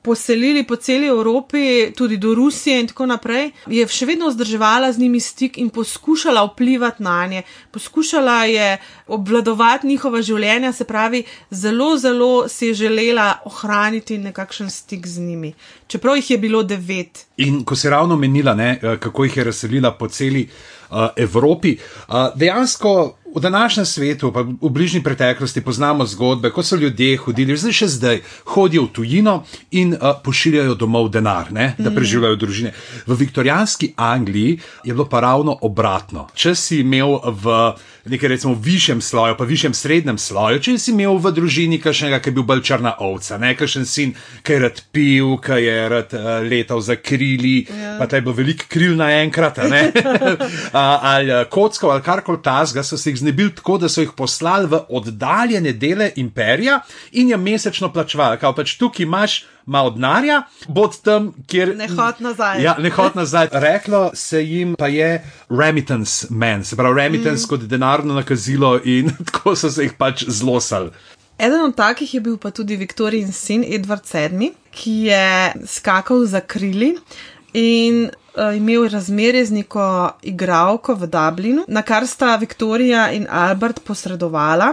poselili 0.06 0.62
po 0.62 0.76
celi 0.76 1.06
Evropi, 1.10 1.90
tudi 1.96 2.16
do 2.16 2.34
Rusije 2.34 2.80
in 2.80 2.86
tako 2.86 3.08
naprej, 3.10 3.50
je 3.66 3.86
še 3.90 4.06
vedno 4.06 4.30
vzdrževala 4.30 4.92
z 4.94 5.02
njimi 5.02 5.20
stik 5.20 5.58
in 5.58 5.72
poskušala 5.74 6.44
vplivati 6.46 7.02
na 7.02 7.16
nje, 7.26 7.42
poskušala 7.74 8.36
je 8.44 8.68
obvladovati 9.06 9.90
njihova 9.90 10.22
življenja, 10.22 10.70
se 10.72 10.86
pravi, 10.86 11.24
zelo, 11.50 11.96
zelo 11.98 12.48
si 12.48 12.70
je 12.70 12.78
želela 12.84 13.32
ohraniti 13.50 14.18
nekakšen 14.18 14.70
stik 14.70 15.06
z 15.10 15.26
njimi. 15.26 15.52
Čeprav 15.90 16.16
jih 16.16 16.30
je 16.30 16.38
bilo 16.38 16.62
devet. 16.62 17.26
In 17.42 17.64
ko 17.64 17.76
si 17.76 17.90
ravno 17.90 18.16
menila, 18.16 18.54
ne, 18.54 18.78
eh, 18.78 18.96
kako 19.02 19.26
jih 19.26 19.36
je 19.36 19.44
razselila 19.50 19.90
po 19.98 20.08
celi 20.08 20.46
uh, 20.46 21.08
Evropi, 21.16 21.76
uh, 22.08 22.14
dejansko 22.34 23.16
v 23.36 23.40
današnjem 23.40 23.86
svetu, 23.86 24.32
pa 24.32 24.40
v 24.40 24.70
bližnji 24.72 25.02
preteklosti, 25.04 25.60
poznamo 25.60 26.06
zgodbe, 26.06 26.50
ko 26.50 26.62
so 26.62 26.76
ljudje 26.76 27.18
hodili, 27.20 27.56
zdaj 27.56 27.74
še 27.76 27.88
zdaj, 27.88 28.20
hodijo 28.54 28.86
v 28.86 28.92
tujino 28.96 29.34
in 29.76 29.92
uh, 29.92 30.14
pošiljajo 30.24 30.74
domov 30.74 31.10
denar, 31.12 31.52
ne, 31.52 31.74
da 31.78 31.92
preživljajo 31.92 32.36
družine. 32.40 32.72
V 33.06 33.18
viktorijanski 33.20 33.92
Angliji 33.96 34.56
je 34.84 34.94
bilo 34.94 35.04
pa 35.04 35.20
ravno 35.20 35.58
obratno. 35.60 36.28
Če 36.34 36.54
si 36.56 36.80
imel 36.80 37.20
v 37.28 37.58
nekaj 38.08 38.28
recimo 38.28 38.54
višjem 38.54 39.00
sloju, 39.00 39.36
pa 39.38 39.44
višjem 39.44 39.74
srednjem 39.74 40.18
sloju, 40.18 40.60
če 40.62 40.76
si 40.78 40.92
imel 40.92 41.18
v 41.22 41.32
družini 41.34 41.78
kakšnega, 41.82 42.20
ki 42.22 42.30
je 42.30 42.36
bil 42.38 42.46
bolj 42.46 42.62
črna 42.68 42.94
ovca, 43.02 43.38
ne 43.42 43.54
kakšen 43.58 43.86
sin, 43.88 44.14
ki 44.46 44.56
je 44.56 44.60
rad 44.62 44.82
pil, 44.94 45.34
ki 45.42 45.58
je 45.62 45.76
rad 45.92 46.14
uh, 46.16 46.28
letal 46.46 46.80
za 46.84 46.96
krili, 46.96 47.56
ja. 47.66 47.96
pa 48.00 48.06
ta 48.06 48.20
je 48.20 48.26
bilo 48.26 48.36
veliko 48.36 48.68
kril 48.70 48.96
naenkrat, 48.98 49.62
ne? 49.70 49.82
A, 50.76 50.84
ali 51.16 51.30
eh, 51.32 51.44
kockov 51.50 51.90
ali 51.90 52.02
karkoli 52.02 52.38
tasga, 52.42 52.82
so 52.84 52.98
se 52.98 53.10
jih 53.10 53.18
znebili 53.18 53.54
tako, 53.54 53.78
da 53.78 53.88
so 53.88 54.02
jih 54.02 54.12
poslali 54.16 54.68
v 54.70 54.80
oddaljene 54.88 55.72
dele 55.72 56.10
imperija 56.16 56.80
in 57.12 57.30
je 57.30 57.36
mesečno 57.36 57.92
plačevali. 57.92 58.38
Kao 58.38 58.54
pač 58.54 58.76
tukaj 58.76 59.06
imaš 59.06 59.44
malo 59.66 59.90
denarja, 59.90 60.42
bod 60.68 60.96
tam, 61.02 61.32
kjer. 61.46 61.74
Ne 61.76 61.88
hod 61.88 62.20
nazaj. 62.24 62.62
Ja, 62.62 62.76
ne 62.78 62.90
hod 62.90 63.16
nazaj. 63.18 63.48
Reklo 63.52 64.10
se 64.14 64.42
jim 64.44 64.74
pa 64.78 64.86
je 64.86 65.24
remittance 65.50 66.26
man, 66.30 66.64
se 66.64 66.76
pravi 66.76 67.00
remittance 67.00 67.44
mm. 67.44 67.48
kot 67.48 67.60
denarno 67.60 68.14
nakazilo 68.14 68.78
in 68.84 69.10
tako 69.32 69.56
so 69.56 69.70
se 69.70 69.88
jih 69.88 69.96
pač 69.98 70.24
zlosali. 70.28 70.90
Eden 71.38 71.60
od 71.60 71.74
takih 71.76 72.14
je 72.14 72.20
bil 72.20 72.38
pa 72.40 72.50
tudi 72.50 72.76
Viktorijin 72.76 73.32
sin 73.32 73.64
Edward 73.64 74.06
VII, 74.08 74.54
ki 74.70 74.92
je 75.10 75.52
skakal 75.68 76.24
za 76.24 76.40
krili 76.40 76.94
in 77.52 78.06
uh, 78.36 78.56
imel 78.56 78.88
razmerje 78.88 79.44
z 79.46 79.52
neko 79.52 80.10
igralko 80.22 80.94
v 80.94 81.06
Dublinu, 81.06 81.64
na 81.68 81.82
kar 81.82 82.06
sta 82.06 82.36
Viktorija 82.36 83.10
in 83.12 83.26
Albert 83.30 83.84
posredovala. 83.84 84.72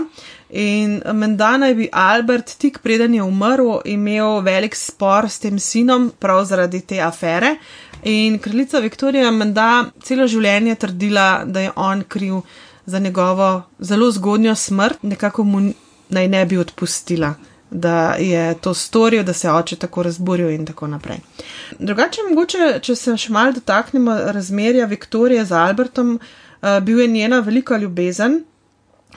In 0.54 1.00
menda 1.18 1.56
naj 1.58 1.74
bi 1.74 1.88
Albert 1.92 2.52
tik 2.62 2.78
preden 2.84 3.14
je 3.18 3.24
umrl, 3.24 3.80
imel 3.90 4.44
velik 4.46 4.76
spor 4.78 5.26
s 5.30 5.40
tem 5.42 5.58
sinom, 5.60 6.12
prav 6.20 6.44
zaradi 6.46 6.82
te 6.86 7.00
afere. 7.02 7.56
In 8.04 8.38
kraljica 8.40 8.80
Viktorija 8.84 9.32
menda 9.32 9.86
celo 10.04 10.28
življenje 10.30 10.76
trdila, 10.76 11.42
da 11.46 11.66
je 11.66 11.72
on 11.76 12.04
kriv 12.04 12.44
za 12.86 13.00
njegovo 13.00 13.64
zelo 13.80 14.12
zgodnjo 14.12 14.56
smrt, 14.56 15.02
nekako 15.04 15.44
mu 15.44 15.64
naj 16.10 16.28
ne 16.28 16.46
bi 16.46 16.58
odpustila, 16.58 17.34
da 17.72 18.14
je 18.20 18.54
to 18.62 18.74
storil, 18.74 19.24
da 19.24 19.34
se 19.34 19.48
je 19.48 19.54
oče 19.54 19.76
tako 19.76 20.04
razburil 20.04 20.54
in 20.54 20.66
tako 20.66 20.88
naprej. 20.88 21.18
Drugače, 21.80 22.30
mogoče, 22.30 22.80
če 22.82 22.96
se 22.96 23.18
še 23.18 23.34
malo 23.34 23.58
dotaknemo 23.58 24.20
razmerja 24.38 24.86
Viktorije 24.86 25.46
z 25.46 25.58
Albertom, 25.58 26.20
uh, 26.20 26.80
bil 26.86 27.02
je 27.02 27.08
njena 27.08 27.40
velika 27.40 27.78
ljubezen. 27.78 28.44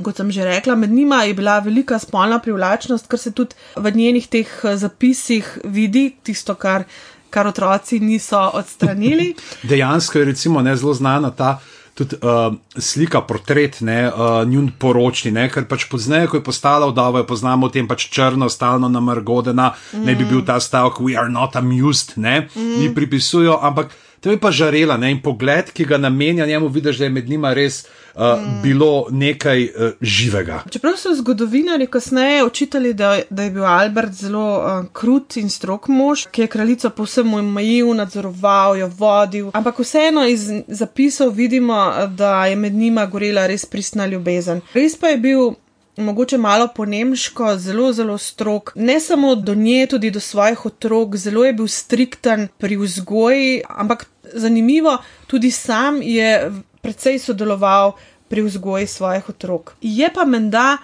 Kot 0.03 0.19
sem 0.21 0.31
že 0.31 0.45
rekla, 0.45 0.75
med 0.77 0.93
njima 0.93 1.23
je 1.25 1.35
bila 1.35 1.59
velika 1.59 1.99
spolna 1.99 2.39
privlačnost, 2.39 3.07
kar 3.09 3.19
se 3.19 3.33
tudi 3.33 3.57
v 3.77 3.93
njenih 3.95 4.27
teh 4.29 4.49
eh, 4.65 4.77
zapisih 4.77 5.59
vidi, 5.65 6.11
tisto, 6.23 6.55
kar, 6.55 6.85
kar 7.31 7.47
otroci 7.47 8.01
niso 8.01 8.51
odstranili. 8.55 9.35
Dejansko 9.71 10.19
je 10.19 10.25
recimo 10.25 10.63
ne 10.63 10.77
zelo 10.77 10.95
znana 10.95 11.31
ta. 11.31 11.59
Tudi 11.97 12.13
uh, 12.21 12.53
slika, 12.77 13.23
portret, 13.25 13.79
ne, 13.81 14.11
uh, 14.13 14.45
njun 14.45 14.67
poročni, 14.79 15.31
ne, 15.33 15.47
ker 15.49 15.65
pač 15.65 15.87
pozneje, 15.89 16.27
ko 16.29 16.37
je 16.37 16.45
postala 16.45 16.91
vdova, 16.91 17.23
poznamo 17.25 17.71
v 17.71 17.73
tem 17.73 17.89
pač 17.89 18.11
črno, 18.13 18.51
stalno 18.53 18.91
namrgodena, 18.93 19.71
mm. 19.73 20.03
ne 20.05 20.15
bi 20.15 20.27
bil 20.29 20.43
ta 20.45 20.59
stavek, 20.61 21.01
we 21.01 21.17
are 21.17 21.33
not 21.33 21.57
amused, 21.57 22.13
ne, 22.21 22.51
mm. 22.53 22.83
ni 22.83 22.91
pripisujo, 22.93 23.57
ampak 23.65 23.97
to 24.21 24.31
je 24.31 24.41
pa 24.41 24.51
žarela, 24.51 24.97
ne, 24.97 25.11
in 25.11 25.21
pogled, 25.23 25.71
ki 25.73 25.85
ga 25.85 25.99
namenja 25.99 26.47
njemu, 26.47 26.69
vidiš, 26.69 26.99
da 26.99 27.05
je 27.05 27.11
med 27.11 27.29
njima 27.29 27.53
res 27.55 27.85
uh, 28.15 28.23
mm. 28.23 28.63
bilo 28.63 29.07
nekaj 29.11 29.65
uh, 29.65 29.91
živega. 30.01 30.63
Čeprav 30.71 30.97
so 30.97 31.15
zgodovinari 31.15 31.87
kasneje 31.87 32.45
očitali, 32.45 32.95
da, 32.95 33.21
da 33.31 33.43
je 33.43 33.51
bil 33.51 33.65
Albert 33.65 34.13
zelo 34.13 34.47
uh, 34.59 34.87
krut 34.93 35.37
in 35.37 35.51
strok 35.51 35.89
mož, 35.89 36.27
ki 36.31 36.47
je 36.47 36.47
kraljico 36.47 36.91
povsem 36.91 37.35
omejil, 37.35 37.95
nadzoroval, 37.95 38.79
jo 38.79 38.91
vodil, 38.99 39.51
ampak 39.55 39.79
vseeno 39.79 40.27
iz 40.27 40.51
zapisov 40.69 41.35
vidimo, 41.35 41.93
da 42.17 42.47
je 42.47 42.57
med 42.57 42.75
njima 42.75 43.07
gorela 43.07 43.47
res 43.47 43.67
pristna 43.67 44.07
ljubezen. 44.07 44.61
Res 44.75 44.97
pa 44.97 45.09
je 45.09 45.17
bil 45.17 45.55
mogoče 45.97 46.39
malo 46.39 46.69
po 46.75 46.85
nemško, 46.85 47.57
zelo, 47.59 47.93
zelo 47.93 48.19
strok, 48.19 48.73
ne 48.75 49.01
samo 49.01 49.35
do 49.35 49.55
nje, 49.55 49.87
tudi 49.87 50.11
do 50.11 50.21
svojih 50.21 50.67
otrok, 50.67 51.17
zelo 51.17 51.45
je 51.45 51.53
bil 51.53 51.69
strikten 51.69 52.49
pri 52.59 52.77
vzgoji, 52.77 53.63
ampak 53.69 54.07
zanimivo, 54.35 54.99
tudi 55.27 55.51
sam 55.51 56.03
je 56.03 56.53
precej 56.83 57.19
sodeloval 57.19 57.93
pri 58.29 58.43
vzgoji 58.43 58.87
svojih 58.87 59.29
otrok. 59.29 59.75
Je 59.81 60.11
pa 60.15 60.25
menda 60.25 60.77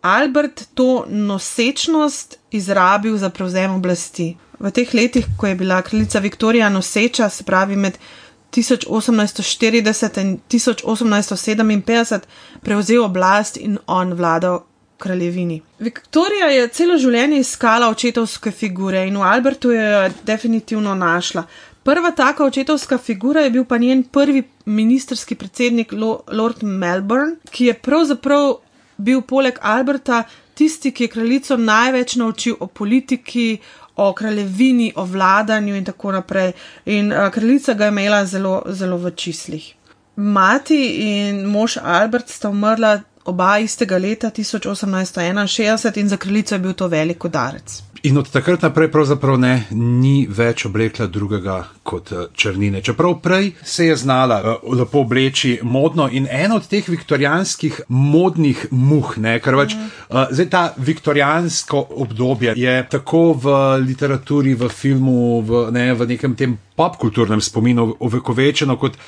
Albert 0.00 0.64
to 0.74 1.06
nosečnost 1.08 2.38
izrabil 2.50 3.16
za 3.16 3.30
prevzem 3.30 3.74
oblasti. 3.74 4.36
V 4.60 4.70
teh 4.70 4.94
letih, 4.94 5.26
ko 5.36 5.46
je 5.46 5.54
bila 5.54 5.82
kraljica 5.82 6.18
Viktorija 6.18 6.68
noseča, 6.68 7.28
se 7.28 7.44
pravi 7.44 7.76
med 7.76 7.98
1840 8.54 10.20
in 10.20 10.38
1857, 10.48 12.20
prevzel 12.62 13.04
oblast 13.04 13.56
in 13.56 13.78
on 13.86 14.14
vladal 14.14 14.62
kraljevini. 14.98 15.60
Viktorija 15.78 16.48
je 16.54 16.68
celo 16.68 16.96
življenje 16.98 17.40
iskala 17.42 17.88
očetovske 17.92 18.50
figure 18.50 19.06
in 19.08 19.18
v 19.18 19.26
Albertu 19.26 19.72
je 19.74 19.84
jo 19.84 20.02
definitivno 20.24 20.94
našla. 20.94 21.44
Prva 21.84 22.14
taka 22.16 22.44
očetovska 22.44 22.98
figura 22.98 23.42
je 23.44 23.50
bil 23.50 23.64
pa 23.68 23.78
njen 23.78 24.02
prvi 24.02 24.42
ministerski 24.64 25.34
predsednik 25.34 25.92
Lord 25.92 26.62
Melbourne, 26.62 27.36
ki 27.50 27.66
je 27.66 27.74
pravzaprav 27.74 28.54
bil 28.96 29.20
poleg 29.20 29.58
Alberta 29.60 30.22
tisti, 30.54 30.94
ki 30.94 31.04
je 31.04 31.12
kraljico 31.12 31.56
največ 31.56 32.16
naučil 32.16 32.56
o 32.60 32.66
politiki, 32.66 33.58
o 33.96 34.12
kraljevini, 34.12 34.92
o 34.96 35.04
vladanju 35.04 35.76
in 35.76 35.84
tako 35.84 36.12
naprej. 36.12 36.52
In 36.86 37.12
uh, 37.12 37.30
kraljica 37.30 37.74
ga 37.74 37.84
je 37.84 37.94
imela 37.94 38.26
zelo, 38.26 38.62
zelo 38.66 38.96
v 38.96 39.10
čislih. 39.10 39.74
Mati 40.16 40.86
in 40.86 41.44
mož 41.46 41.76
Albert 41.82 42.28
sta 42.28 42.48
umrla 42.48 43.00
oba 43.24 43.58
istega 43.58 43.98
leta 43.98 44.30
1861 44.30 45.98
in 45.98 46.08
za 46.08 46.16
kraljico 46.16 46.54
je 46.54 46.58
bil 46.58 46.72
to 46.72 46.88
velik 46.88 47.24
udarec. 47.24 47.82
In 48.04 48.18
od 48.18 48.28
takrat 48.28 48.62
naprej 48.62 48.90
pravzaprav 48.92 49.38
ne, 49.40 49.52
ni 49.72 50.26
več 50.28 50.66
oblekla 50.68 51.06
drugega 51.08 51.54
kot 51.88 52.10
uh, 52.12 52.26
črnine. 52.36 52.82
Čeprav 52.84 53.14
prej 53.24 53.54
se 53.64 53.86
je 53.86 53.94
znala 53.96 54.36
uh, 54.44 54.74
lepo 54.76 55.00
obleči 55.06 55.54
modno 55.64 56.10
in 56.12 56.26
eno 56.28 56.58
od 56.60 56.68
teh 56.68 56.84
viktorijanskih 56.84 57.80
modnih 57.88 58.66
muh, 58.76 59.14
ne, 59.16 59.38
ker 59.40 59.56
več 59.56 59.72
uh, 59.78 60.26
zdaj 60.28 60.50
ta 60.52 60.62
viktorijansko 60.76 61.80
obdobje 62.04 62.52
je 62.60 62.76
tako 62.92 63.22
v 63.40 63.56
literaturi, 63.86 64.52
v 64.52 64.68
filmu, 64.68 65.40
v, 65.40 65.64
ne, 65.72 65.86
v 65.96 66.12
nekem 66.12 66.36
tem 66.36 66.58
popkulturnem 66.76 67.40
spominu 67.40 67.86
ovekovečeno 68.04 68.76
kot 68.76 68.98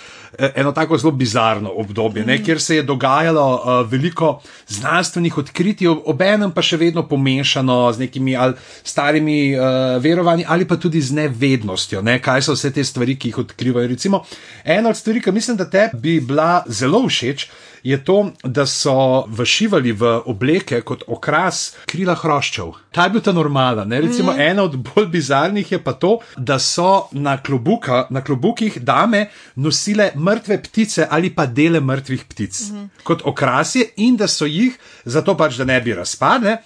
eno 0.54 0.72
tako 0.72 0.98
zelo 0.98 1.12
bizarno 1.12 1.70
obdobje, 1.70 2.24
ne, 2.24 2.38
kjer 2.44 2.60
se 2.60 2.76
je 2.76 2.82
dogajalo 2.82 3.46
uh, 3.54 3.90
veliko 3.90 4.40
znanstvenih 4.68 5.38
odkritij, 5.38 5.88
obenem 5.88 6.52
pa 6.52 6.62
še 6.62 6.76
vedno 6.80 7.06
pomešano 7.08 7.92
z 7.92 8.06
nekimi 8.06 8.36
ali 8.36 8.54
starimi 8.86 9.54
uh, 9.54 10.02
verovanji 10.02 10.44
ali 10.48 10.64
pa 10.68 10.76
tudi 10.76 11.00
z 11.02 11.12
nevednostjo, 11.12 12.02
ne, 12.02 12.18
kaj 12.22 12.42
so 12.46 12.54
vse 12.54 12.70
te 12.72 12.84
stvari, 12.84 13.16
ki 13.18 13.32
jih 13.32 13.38
odkrivajo. 13.44 13.88
Recimo, 13.88 14.22
ena 14.64 14.88
od 14.88 14.96
stvari, 14.96 15.22
ki 15.22 15.32
mislim, 15.32 15.56
da 15.56 15.70
te 15.70 15.88
bi 15.94 16.20
bila 16.20 16.62
zelo 16.68 17.02
všeč, 17.08 17.48
je 17.86 18.04
to, 18.04 18.32
da 18.42 18.66
so 18.66 19.26
všivali 19.30 19.92
v 19.92 20.10
obleke 20.26 20.80
kot 20.82 21.04
okras 21.06 21.76
krila 21.86 22.16
hroščev. 22.18 22.72
Ta 22.90 23.06
je 23.06 23.12
bil 23.14 23.22
ta 23.22 23.32
normalen. 23.32 23.92
Recimo, 23.92 24.32
mm. 24.32 24.40
ena 24.40 24.64
od 24.66 24.74
bolj 24.88 25.06
bizarnih 25.12 25.72
je 25.72 25.78
pa 25.82 25.92
to, 25.92 26.16
da 26.36 26.58
so 26.58 27.06
na, 27.12 27.36
klobuka, 27.38 28.06
na 28.10 28.24
klobukih 28.24 28.80
dame 28.82 29.26
nosile 29.54 30.10
mrtve 30.16 30.58
ptice 30.62 31.06
ali 31.10 31.30
pa 31.30 31.46
dele 31.46 31.80
mrtvih 31.80 32.24
ptic 32.24 32.58
mm. 32.72 32.88
kot 33.06 33.22
okrasje, 33.24 33.84
in 34.02 34.16
da 34.16 34.26
so 34.26 34.48
jih, 34.50 34.74
zato 35.04 35.36
pač, 35.38 35.54
da 35.60 35.64
ne 35.64 35.78
bi 35.80 35.94
razpadle, 35.94 36.56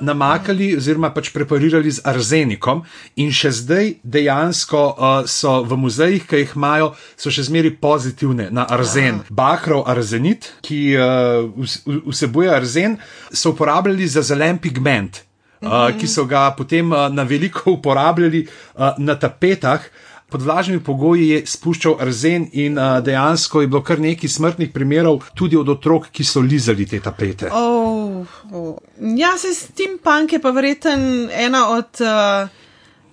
namakali 0.00 0.72
mm. 0.72 0.80
oziroma 0.80 1.12
pač 1.12 1.28
preparirali 1.34 1.92
z 1.92 2.06
arzenikom. 2.08 2.84
In 3.20 3.34
še 3.36 3.52
zdaj 3.52 3.92
dejansko 4.04 4.82
uh, 4.88 5.28
so 5.28 5.58
v 5.66 5.76
muzejih, 5.84 6.24
ki 6.24 6.44
jih 6.44 6.56
imajo, 6.56 6.94
so 7.20 7.28
še 7.28 7.44
zmeri 7.50 7.74
pozitivne 7.76 8.48
na 8.54 8.64
arzen. 8.70 9.20
Ja. 9.26 9.36
Bahrov 9.42 9.84
arzenit, 9.90 10.52
ki 10.70 10.82
uh, 10.94 11.50
vsebuje 12.06 12.52
arzen, 12.54 12.94
so 13.32 13.50
uporabljali 13.50 14.06
za 14.08 14.22
zelen 14.22 14.62
pigment. 14.62 15.24
Uh, 15.60 15.90
ki 15.92 16.08
so 16.08 16.24
ga 16.24 16.46
potem 16.56 16.92
uh, 16.94 17.10
na 17.12 17.26
veliko 17.28 17.74
uporabljali 17.74 18.46
uh, 18.46 18.94
na 18.96 19.18
tapetah, 19.18 19.82
pod 20.30 20.46
vlažnimi 20.46 20.80
pogoji 20.80 21.26
je 21.34 21.40
spuščal 21.50 21.98
arzen, 22.00 22.46
in 22.54 22.78
uh, 22.78 23.02
dejansko 23.04 23.60
je 23.60 23.68
bilo 23.68 23.82
kar 23.84 24.00
nekaj 24.00 24.30
smrtnih 24.30 24.70
primerov, 24.72 25.26
tudi 25.34 25.58
od 25.58 25.68
otrok, 25.74 26.08
ki 26.14 26.24
so 26.24 26.40
lizali 26.40 26.86
te 26.88 27.02
tapete. 27.02 27.50
Oh, 27.52 28.24
oh. 28.54 28.78
Ja, 29.18 29.34
se 29.36 29.52
s 29.52 29.74
tem 29.76 29.98
punk 30.00 30.38
je 30.38 30.40
pa 30.40 30.54
verjeten 30.54 31.28
ena 31.34 31.66
od. 31.74 32.00
Uh 32.00 32.60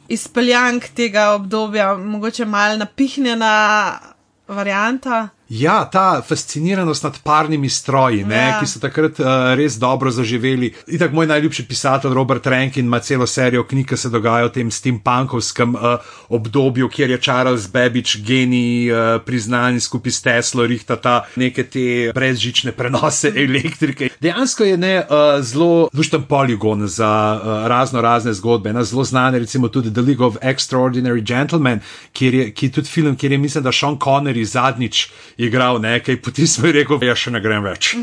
izpeljank 0.07 0.87
tega 0.95 1.31
obdobja, 1.35 1.97
mogoče 1.97 2.45
malo 2.45 2.77
napihnjena 2.77 3.99
varianta. 4.47 5.29
Ja, 5.49 5.89
ta 5.91 6.21
fasciniranost 6.27 7.03
nad 7.03 7.19
parnimi 7.23 7.69
stroji, 7.69 8.23
ne, 8.25 8.35
ja. 8.35 8.59
ki 8.59 8.67
so 8.67 8.81
takrat 8.83 9.19
uh, 9.19 9.27
res 9.55 9.77
dobro 9.79 10.11
zaživeli. 10.11 10.73
In 10.91 10.99
tako 10.99 11.15
moj 11.15 11.29
najljubši 11.31 11.63
pisatelj 11.69 12.13
Robert 12.13 12.47
Rankin 12.47 12.85
ima 12.85 12.99
celo 12.99 13.27
serijo 13.27 13.63
knjig, 13.63 13.87
ki 13.87 13.97
se 13.97 14.09
dogajajo 14.11 14.49
v 14.49 14.53
tem 14.57 14.71
steampunkovskem 14.71 15.75
uh, 15.75 16.09
obdobju, 16.35 16.89
kjer 16.89 17.15
je 17.15 17.19
Charles 17.23 17.69
Babbage 17.71 18.19
genij 18.27 18.91
uh, 18.91 19.21
priznan 19.25 19.79
skupaj 19.79 20.11
s 20.11 20.21
Teslo, 20.21 20.65
rihta 20.67 20.95
ta 20.99 21.21
neke 21.35 21.63
te 21.63 22.11
brezžične 22.15 22.75
prenose 22.75 23.31
elektrike. 23.45 24.09
Dejansko 24.19 24.67
je 24.67 24.77
ne 24.77 24.97
uh, 24.99 25.39
zelo 25.39 25.87
lušten 25.93 26.27
poligon 26.27 26.87
za 26.87 27.39
uh, 27.39 27.67
razno 27.67 28.01
razne 28.01 28.33
zgodbe. 28.33 28.73
Na 28.73 28.83
zelo 28.83 29.03
znane, 29.03 29.39
recimo 29.39 29.67
tudi 29.67 29.93
The 29.93 30.01
League 30.01 30.25
of 30.25 30.35
Extraordinary 30.41 31.23
Gentlemen, 31.23 31.79
ki 32.11 32.25
je, 32.25 32.51
ki 32.51 32.65
je 32.65 32.71
tudi 32.71 32.87
film, 32.87 33.15
kjer 33.15 33.31
je 33.31 33.37
mislim, 33.37 33.63
da 33.63 33.71
Sean 33.71 33.95
Connery 33.95 34.43
zadnjič 34.43 35.07
igral 35.37 35.81
nekaj, 35.81 36.21
potem 36.21 36.47
smo 36.47 36.71
rekel, 36.71 36.99
ja 37.03 37.15
še 37.15 37.31
ne 37.31 37.41
grem 37.41 37.63
več. 37.63 37.95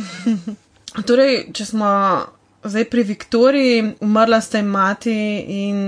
torej, 1.08 1.50
če 1.54 1.68
smo 1.74 1.90
zdaj 2.64 2.88
pri 2.90 3.04
Viktoriji, 3.04 3.84
umrla 4.04 4.40
sta 4.40 4.62
jim 4.62 4.72
mati 4.72 5.14
in 5.68 5.78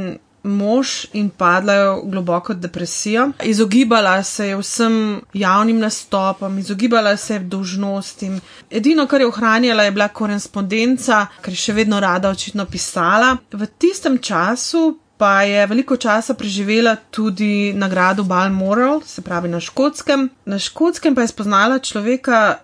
mož 0.47 1.07
in 1.19 1.29
padla 1.31 1.75
v 1.97 2.11
globoko 2.11 2.55
depresijo. 2.55 3.31
Izogibala 3.43 4.23
se 4.23 4.47
je 4.49 4.57
vsem 4.57 5.21
javnim 5.35 5.79
nastopom, 5.79 6.59
izogibala 6.59 7.17
se 7.17 7.35
je 7.35 7.39
dolžnostim. 7.41 8.41
Edino, 8.71 9.07
kar 9.07 9.21
je 9.21 9.27
ohranjala, 9.27 9.83
je 9.83 9.91
bila 9.91 10.09
korespondenca, 10.09 11.27
ker 11.43 11.53
je 11.53 11.63
še 11.65 11.75
vedno 11.75 12.01
rada 12.01 12.31
očitno 12.31 12.67
pisala. 12.71 13.37
V 13.53 13.67
tistem 13.79 14.19
času 14.19 14.99
pa 15.17 15.43
je 15.43 15.67
veliko 15.67 15.97
časa 15.97 16.35
preživela 16.35 16.97
tudi 17.11 17.73
nagrado 17.73 18.25
Balmoral, 18.25 19.01
se 19.05 19.23
pravi 19.23 19.49
na 19.49 19.61
škotskem. 19.61 20.29
Na 20.45 20.59
škotskem 20.59 21.15
pa 21.15 21.25
je 21.25 21.33
spoznala 21.33 21.79
človeka, 21.79 22.59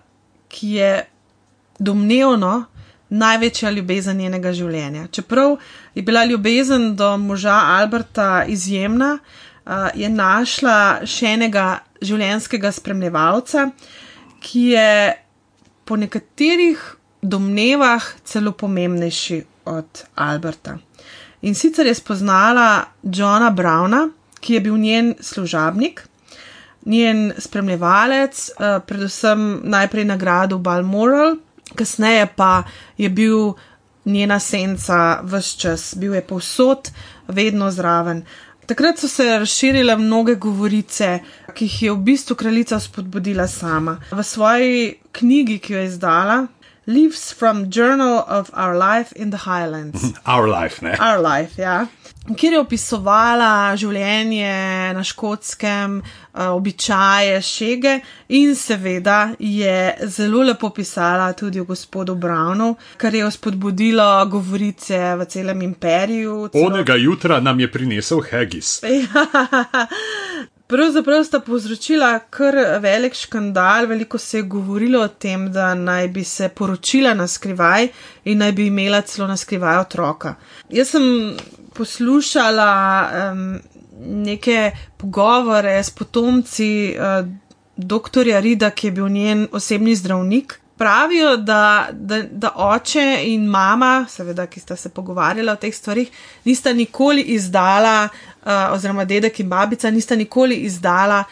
ki 0.47 0.69
je 0.77 0.91
domnevno 1.79 2.65
največja 3.09 3.71
ljubezen 3.71 4.17
njenega 4.17 4.53
življenja. 4.53 5.07
Čeprav 5.11 5.57
je 5.95 6.03
bila 6.03 6.25
ljubezen 6.25 6.95
do 6.95 7.17
moža 7.17 7.57
Alberta 7.77 8.45
izjemna, 8.47 9.17
je 9.95 10.09
našla 10.09 11.05
še 11.07 11.35
enega 11.37 11.67
življenjskega 12.03 12.71
spremljevalca, 12.73 13.69
ki 14.43 14.63
je 14.73 14.89
po 15.87 15.95
nekaterih 15.99 16.81
domnevah 17.21 18.03
celo 18.27 18.51
pomembnejši 18.51 19.43
od 19.71 20.03
Alberta. 20.19 20.77
In 21.43 21.55
sicer 21.55 21.87
je 21.87 21.95
spoznala 21.95 22.85
Johna 23.03 23.51
Browna, 23.51 24.07
ki 24.39 24.53
je 24.53 24.59
bil 24.63 24.77
njen 24.77 25.13
služabnik, 25.19 26.05
njen 26.85 27.33
spremljevalec, 27.37 28.49
uh, 28.49 28.79
predvsem 28.87 29.59
najprej 29.63 30.05
nagrado 30.05 30.57
Balmoral, 30.57 31.35
kasneje 31.75 32.27
pa 32.35 32.63
je 32.97 33.09
bil 33.09 33.53
njena 34.05 34.39
senca 34.39 35.19
vse 35.23 35.59
čas, 35.59 35.93
bil 35.99 36.15
je 36.15 36.21
povsod, 36.21 36.91
vedno 37.27 37.71
zraven. 37.71 38.23
Takrat 38.65 38.99
so 38.99 39.07
se 39.07 39.23
razširile 39.39 39.97
mnoge 39.99 40.35
govorice, 40.35 41.19
ki 41.53 41.65
jih 41.65 41.81
je 41.83 41.91
v 41.91 41.97
bistvu 41.97 42.35
kraljica 42.35 42.79
spodbudila 42.79 43.47
sama. 43.47 43.97
V 44.11 44.23
svoji 44.23 44.95
knjigi, 45.11 45.59
ki 45.59 45.73
jo 45.73 45.79
je 45.79 45.85
izdala, 45.85 46.45
Leaves 46.85 47.31
from 47.31 47.69
Journal 47.69 48.25
of 48.27 48.49
Our 48.53 48.75
Life 48.75 49.13
in 49.13 49.29
the 49.29 49.37
Highlands. 49.37 50.03
Our 50.25 50.49
life, 50.49 50.81
ne? 50.81 50.97
Our 50.99 51.21
life, 51.21 51.61
ja. 51.61 51.87
Kjer 52.23 52.53
je 52.53 52.59
opisovala 52.59 53.75
življenje 53.79 54.51
na 54.95 55.03
škotskem, 55.03 55.97
eh, 56.01 56.47
običaje, 56.47 57.41
šege 57.41 57.97
in 58.29 58.55
seveda 58.55 59.33
je 59.39 59.95
zelo 60.07 60.43
lepo 60.43 60.69
pisala 60.69 61.33
tudi 61.33 61.59
o 61.59 61.65
gospodu 61.65 62.15
Brownu, 62.15 62.75
kar 62.97 63.15
je 63.15 63.31
spodbudilo 63.31 64.25
govorice 64.25 65.15
v 65.19 65.25
celem 65.25 65.61
imperiju. 65.61 66.49
Onega 66.53 66.95
jutra 66.95 67.39
nam 67.39 67.59
je 67.59 67.71
prinesel 67.71 68.23
Haggis. 68.31 68.81
Ja, 68.83 69.87
Pravzaprav 70.67 71.23
sta 71.23 71.39
povzročila 71.39 72.19
kar 72.19 72.55
velik 72.79 73.13
škandal, 73.13 73.85
veliko 73.85 74.17
se 74.17 74.37
je 74.37 74.43
govorilo 74.43 75.01
o 75.03 75.07
tem, 75.07 75.51
da 75.51 75.73
naj 75.75 76.07
bi 76.07 76.23
se 76.23 76.49
poročila 76.49 77.13
na 77.13 77.27
skrivaj 77.27 77.87
in 78.25 78.37
naj 78.37 78.51
bi 78.51 78.67
imela 78.67 79.01
celo 79.01 79.27
na 79.27 79.37
skrivaj 79.37 79.77
otroka. 79.77 80.35
Jaz 80.69 80.95
sem 80.95 81.03
poslušala 81.75 82.71
um, 83.33 83.59
neke 84.23 84.71
pogovore 84.97 85.83
s 85.83 85.89
potomci 85.89 86.95
uh, 86.95 87.27
dr. 87.77 88.23
Rida, 88.39 88.69
ki 88.69 88.87
je 88.87 88.91
bil 88.91 89.09
njen 89.09 89.47
osebni 89.51 89.95
zdravnik. 89.95 90.59
Pravijo, 90.77 91.37
da, 91.37 91.89
da, 91.91 92.21
da 92.31 92.49
oče 92.55 93.19
in 93.25 93.45
mama, 93.45 94.05
seveda, 94.09 94.47
ki 94.47 94.59
sta 94.59 94.75
se 94.75 94.89
pogovarjala 94.89 95.53
o 95.53 95.55
teh 95.55 95.75
stvarih, 95.75 96.09
nista 96.45 96.73
nikoli 96.73 97.21
izdala 97.21 98.09
uh, 98.45 98.73
oziroma 98.73 99.05
dedek 99.05 99.39
in 99.39 99.49
babica 99.49 99.91
nista 99.91 100.15
nikoli 100.15 100.55
izdala 100.55 101.23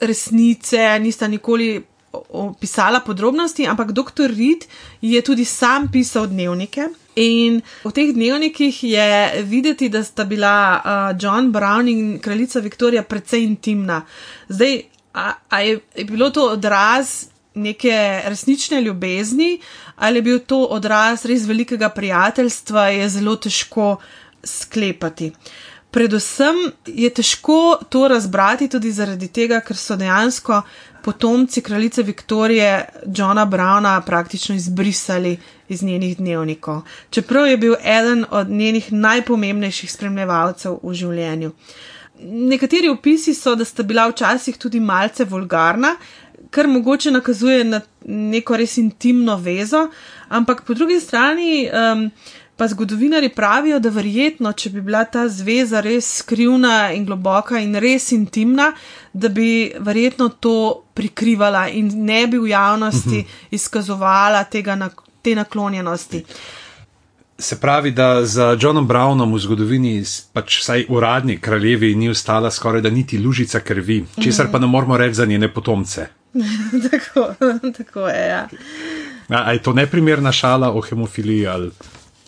resnice, 0.00 0.98
nista 1.00 1.28
nikoli 1.28 1.84
opisala 2.28 3.00
podrobnosti, 3.00 3.66
ampak 3.66 3.92
dr. 3.92 4.30
Reed 4.30 4.64
je 5.00 5.20
tudi 5.22 5.44
sam 5.44 5.88
pisal 5.92 6.26
dnevnike. 6.26 6.88
In 7.16 7.62
v 7.84 7.92
teh 7.96 8.12
dnevnikih 8.12 8.82
je 8.84 9.42
videti, 9.48 9.88
da 9.88 10.04
sta 10.04 10.24
bila 10.24 10.56
uh, 10.76 11.16
John 11.20 11.52
Brown 11.52 11.88
in 11.88 12.18
kraljica 12.20 12.60
Viktorija 12.60 13.02
precej 13.02 13.44
intimna. 13.44 14.02
Zdaj, 14.48 14.82
a, 15.14 15.32
a 15.48 15.60
je, 15.60 15.80
je 15.96 16.04
bilo 16.04 16.30
to 16.30 16.44
odraz 16.52 17.28
neke 17.54 18.20
resnične 18.24 18.82
ljubezni 18.84 19.60
ali 19.96 20.18
je 20.18 20.22
bil 20.22 20.38
to 20.38 20.58
odraz 20.64 21.24
res 21.24 21.46
velikega 21.48 21.88
prijateljstva, 21.88 22.88
je 22.88 23.08
zelo 23.08 23.36
težko 23.36 23.96
sklepati. 24.44 25.30
Uh, 25.32 25.65
predvsem 25.90 26.56
je 26.86 27.10
težko 27.10 27.78
to 27.88 28.08
razbrati 28.08 28.68
tudi 28.68 28.92
zaradi 28.92 29.28
tega, 29.28 29.60
ker 29.60 29.76
so 29.76 29.96
dejansko 29.96 30.62
potomci 31.06 31.62
kraljice 31.62 32.02
Viktorije 32.02 32.88
Johna 33.16 33.46
Browna 33.46 34.00
praktično 34.06 34.54
izbrisali 34.54 35.36
iz 35.68 35.82
njenih 35.82 36.16
dnevnikov, 36.16 36.82
čeprav 37.10 37.46
je 37.46 37.56
bil 37.56 37.74
eden 37.84 38.24
od 38.30 38.48
njenih 38.50 38.92
najpomembnejših 38.92 39.92
spremljevalcev 39.92 40.78
v 40.82 40.94
življenju. 40.94 41.52
Nekateri 42.20 42.88
opisi 42.88 43.34
so, 43.34 43.54
da 43.54 43.64
sta 43.64 43.82
bila 43.82 44.08
včasih 44.08 44.56
tudi 44.58 44.80
malce 44.80 45.24
vulgarna, 45.24 45.96
kar 46.50 46.66
mogoče 46.68 47.10
nakazuje 47.10 47.64
na 47.64 47.80
neko 48.06 48.56
res 48.56 48.76
intimno 48.80 49.36
vezo, 49.36 49.88
ampak 50.28 50.64
po 50.64 50.74
drugi 50.74 51.00
strani 51.00 51.68
um, 51.68 52.10
Pa 52.56 52.68
zgodovinari 52.68 53.28
pravijo, 53.28 53.78
da 53.80 53.90
verjetno, 53.92 54.52
če 54.52 54.70
bi 54.70 54.80
bila 54.80 55.04
ta 55.04 55.26
zveza 55.28 55.80
res 55.84 56.06
skrivna 56.22 56.92
in 56.96 57.04
globoka 57.04 57.60
in 57.60 57.76
res 57.76 58.12
intimna, 58.16 58.70
da 59.12 59.28
bi 59.28 59.72
verjetno 59.78 60.28
to 60.40 60.84
prikrivala 60.96 61.66
in 61.68 61.90
ne 62.04 62.22
bi 62.26 62.38
v 62.38 62.48
javnosti 62.54 63.18
mhm. 63.18 63.34
izkazovala 63.50 64.44
tega, 64.44 64.78
te 65.22 65.34
naklonjenosti. 65.34 66.22
Se 67.38 67.60
pravi, 67.60 67.90
da 67.90 68.24
za 68.24 68.56
Johnom 68.60 68.88
Brownom 68.88 69.34
v 69.34 69.38
zgodovini, 69.44 69.92
pač 70.32 70.62
vsaj 70.62 70.86
uradni 70.88 71.36
kraljevi, 71.40 71.92
ni 71.94 72.08
ostala 72.08 72.50
skoraj 72.50 72.80
da 72.80 72.90
niti 72.90 73.18
lužica 73.18 73.60
krvi, 73.60 74.04
česar 74.22 74.48
pa 74.52 74.58
ne 74.58 74.66
moramo 74.66 74.96
reči 74.96 75.20
za 75.20 75.26
njene 75.26 75.52
potomce. 75.52 76.06
tako, 76.90 77.34
tako 77.78 78.08
je. 78.08 78.26
Ja. 78.28 78.48
A, 79.28 79.42
a 79.44 79.52
je 79.52 79.62
to 79.62 79.72
neprimerna 79.72 80.32
šala 80.32 80.72
o 80.72 80.80
hemofiliji? 80.80 81.46
Ali? 81.46 81.70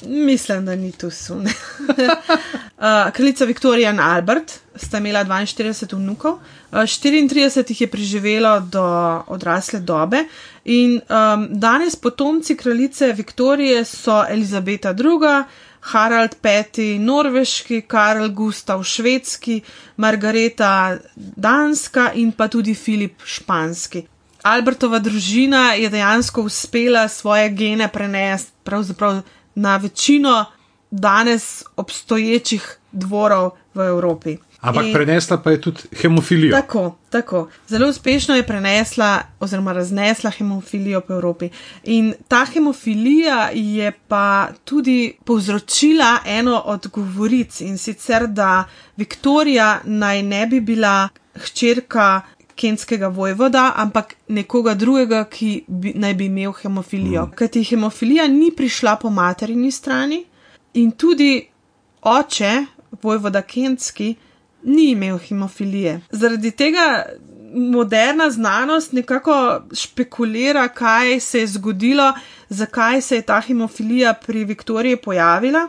Mislim, 0.03 0.67
da 0.67 0.77
ni 0.77 0.93
tu 0.93 1.11
sun. 1.11 1.47
uh, 1.47 3.13
kraljica 3.15 3.45
Viktorija 3.45 3.91
in 3.91 4.01
Albert 4.01 4.53
sta 4.77 4.99
imela 4.99 5.25
42 5.25 5.97
vnukov, 5.97 6.33
uh, 6.33 6.79
34 6.79 7.65
jih 7.69 7.81
je 7.81 7.91
preživelo 7.91 8.61
do 8.61 8.85
odrasle 9.27 9.81
dobe. 9.81 10.25
In 10.65 11.01
um, 11.09 11.49
danes 11.51 11.97
potomci 11.97 12.57
kraljice 12.57 13.13
Viktorije 13.13 13.85
so 13.85 14.25
Elizabeta 14.29 14.91
II., 14.91 15.45
Harald 15.81 16.35
V. 16.43 16.99
Norveški, 16.99 17.81
Karl 17.81 18.29
Gustav 18.29 18.83
Švedski, 18.83 19.61
Margareta 19.97 20.99
Danska 21.17 22.13
in 22.15 22.33
pa 22.33 22.49
tudi 22.49 22.75
Filip 22.75 23.23
Španski. 23.25 24.03
Albertova 24.43 24.99
družina 24.99 25.73
je 25.73 25.89
dejansko 25.89 26.43
uspela 26.43 27.09
svoje 27.09 27.51
gene 27.51 27.89
prenesti 27.89 28.53
pravzaprav 28.65 29.23
na 29.59 29.77
večino 29.77 30.45
danes 30.91 31.65
obstoječih 31.77 32.79
dvorov 32.93 33.51
v 33.75 33.81
Evropi. 33.81 34.37
Ampak 34.61 34.85
in, 34.87 34.93
prenesla 34.93 35.37
pa 35.39 35.51
je 35.51 35.61
tudi 35.61 35.81
hemofilijo. 36.03 36.57
Tako, 36.57 36.97
tako. 37.11 37.49
Zelo 37.69 37.89
uspešno 37.89 38.35
je 38.37 38.47
prenesla 38.47 39.23
oziroma 39.41 39.73
raznesla 39.73 40.31
hemofilijo 40.31 41.01
po 41.01 41.13
Evropi. 41.13 41.51
In 41.85 42.15
ta 42.29 42.47
hemofilija 42.53 43.51
je 43.55 43.93
pa 44.09 44.49
tudi 44.65 45.15
povzročila 45.25 46.19
eno 46.27 46.63
od 46.65 46.89
govoric 46.89 47.61
in 47.61 47.79
sicer, 47.79 48.27
da 48.27 48.65
Viktorija 48.97 49.81
naj 49.85 50.23
ne 50.23 50.47
bi 50.47 50.61
bila 50.61 51.09
hčerka 51.35 52.21
kenskega 52.59 53.09
vojvoda, 53.09 53.73
ampak 53.77 54.15
nekoga 54.29 54.75
drugega, 54.75 55.23
ki 55.31 55.51
bi, 55.69 55.93
naj 55.95 56.15
bi 56.19 56.27
imel 56.27 56.53
hemofilijo. 56.63 57.27
Mm. 57.27 57.37
Ker 57.39 57.53
ti 57.55 57.63
hemofilija 57.65 58.27
ni 58.29 58.51
prišla 58.57 58.97
po 59.03 59.11
materini 59.11 59.71
strani 59.73 60.25
in 60.75 60.91
tudi 60.91 61.33
oče, 62.03 62.53
vojvoda 63.03 63.43
kenski, 63.43 64.15
ni 64.63 64.91
imel 64.91 65.19
hemofilije. 65.19 66.01
Zaradi 66.11 66.51
tega 66.51 66.87
moderna 67.55 68.31
znanost 68.31 68.93
nekako 68.93 69.63
špekulira, 69.73 70.69
kaj 70.69 71.21
se 71.21 71.41
je 71.41 71.47
zgodilo, 71.47 72.13
zakaj 72.49 73.01
se 73.01 73.17
je 73.17 73.23
ta 73.23 73.41
hemofilija 73.41 74.15
pri 74.15 74.45
Viktoriji 74.45 74.97
pojavila. 74.97 75.69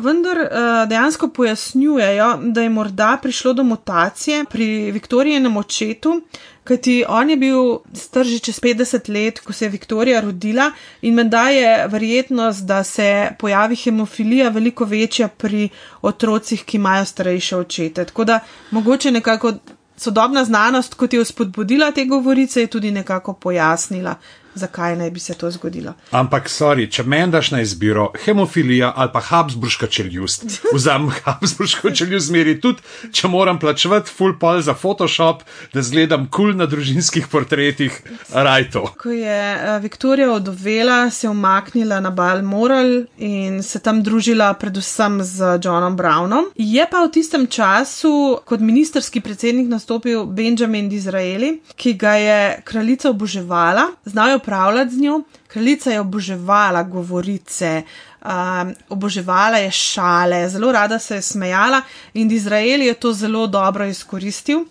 Vendar 0.00 0.38
uh, 0.38 0.88
dejansko 0.88 1.28
pojasnjujejo, 1.28 2.38
da 2.42 2.62
je 2.62 2.70
morda 2.70 3.18
prišlo 3.22 3.52
do 3.52 3.62
mutacije 3.64 4.44
pri 4.50 4.90
Viktorijenem 4.92 5.56
očetu, 5.56 6.20
kajti 6.64 7.04
on 7.08 7.30
je 7.30 7.36
bil 7.36 7.78
star 7.94 8.24
že 8.24 8.38
čez 8.38 8.60
50 8.60 9.08
let, 9.12 9.40
ko 9.40 9.52
se 9.52 9.64
je 9.64 9.68
Viktorija 9.68 10.20
rodila 10.20 10.70
in 11.02 11.14
menda 11.14 11.48
je 11.48 11.88
verjetnost, 11.88 12.66
da 12.66 12.84
se 12.84 13.28
pojavi 13.38 13.76
hemofilija 13.76 14.48
veliko 14.48 14.84
večja 14.84 15.28
pri 15.28 15.68
otrocih, 16.02 16.64
ki 16.64 16.76
imajo 16.76 17.04
starejše 17.04 17.56
očete. 17.56 18.04
Tako 18.04 18.24
da 18.24 18.40
mogoče 18.70 19.10
nekako 19.10 19.52
sodobna 19.96 20.44
znanost, 20.44 20.94
kot 20.94 21.12
je 21.12 21.24
vzpodbudila 21.24 21.90
te 21.92 22.04
govorice, 22.04 22.60
je 22.60 22.66
tudi 22.66 22.90
nekako 22.90 23.32
pojasnila, 23.32 24.14
zakaj 24.56 24.96
naj 24.96 25.10
bi 25.10 25.20
se 25.20 25.34
to 25.34 25.50
zgodilo. 25.50 25.92
Ampak, 26.10 26.48
sorry, 26.48 26.88
če 26.90 27.04
meni 27.04 27.32
daš 27.32 27.50
na 27.52 27.60
izbiro 27.60 28.08
hemofilija 28.24 28.92
ali 28.96 29.12
pa 29.12 29.20
Habsburška 29.20 29.86
čeljust, 29.86 30.48
vzamem 30.76 31.12
Habsburško 31.24 31.90
čeljust, 31.90 32.30
zmeri 32.30 32.56
tudi, 32.60 32.82
če 33.12 33.28
moram 33.28 33.60
plačevati 33.60 34.10
full 34.10 34.38
pol 34.40 34.62
za 34.64 34.74
Photoshop, 34.74 35.44
da 35.74 35.82
zgledam 35.82 36.26
kul 36.30 36.46
cool 36.46 36.56
na 36.58 36.66
družinskih 36.70 37.26
portretih, 37.28 37.94
rajto. 38.30 38.86
Ko 39.00 39.10
je 39.10 39.40
uh, 39.54 39.82
Viktorija 39.82 40.30
odovela, 40.32 41.10
se 41.10 41.26
je 41.26 41.30
umaknila 41.30 42.00
na 42.00 42.10
Balmoral 42.10 43.06
in 43.18 43.62
se 43.62 43.80
tam 43.82 44.02
družila 44.02 44.52
predvsem 44.54 45.18
z 45.22 45.58
Johnom 45.64 45.96
Brownom. 45.98 46.50
Je 46.54 46.86
pa 46.90 47.02
v 47.04 47.10
tistem 47.14 47.46
času 47.46 48.38
kot 48.46 48.60
ministerski 48.60 49.20
predsednik 49.20 49.68
nastopil 49.68 50.26
Benjamin 50.26 50.88
Disraeli, 50.88 51.60
ki 51.76 51.94
ga 51.98 52.14
je 52.20 52.38
kraljica 52.64 53.10
oboževala, 53.10 53.90
znajo 54.04 54.38
upravljati 54.46 54.90
z 54.90 55.00
njo. 55.00 55.20
Kraljica 55.48 55.90
je 55.90 56.00
oboževala 56.00 56.82
govorice, 56.82 57.82
um, 58.22 58.30
oboževala 58.88 59.58
je 59.58 59.70
šale, 59.70 60.48
zelo 60.48 60.72
rada 60.72 60.98
se 60.98 61.14
je 61.14 61.22
smejala 61.22 61.82
in 62.14 62.30
Izrael 62.30 62.82
je 62.82 62.94
to 62.94 63.12
zelo 63.12 63.46
dobro 63.46 63.84
izkoristil. 63.86 64.64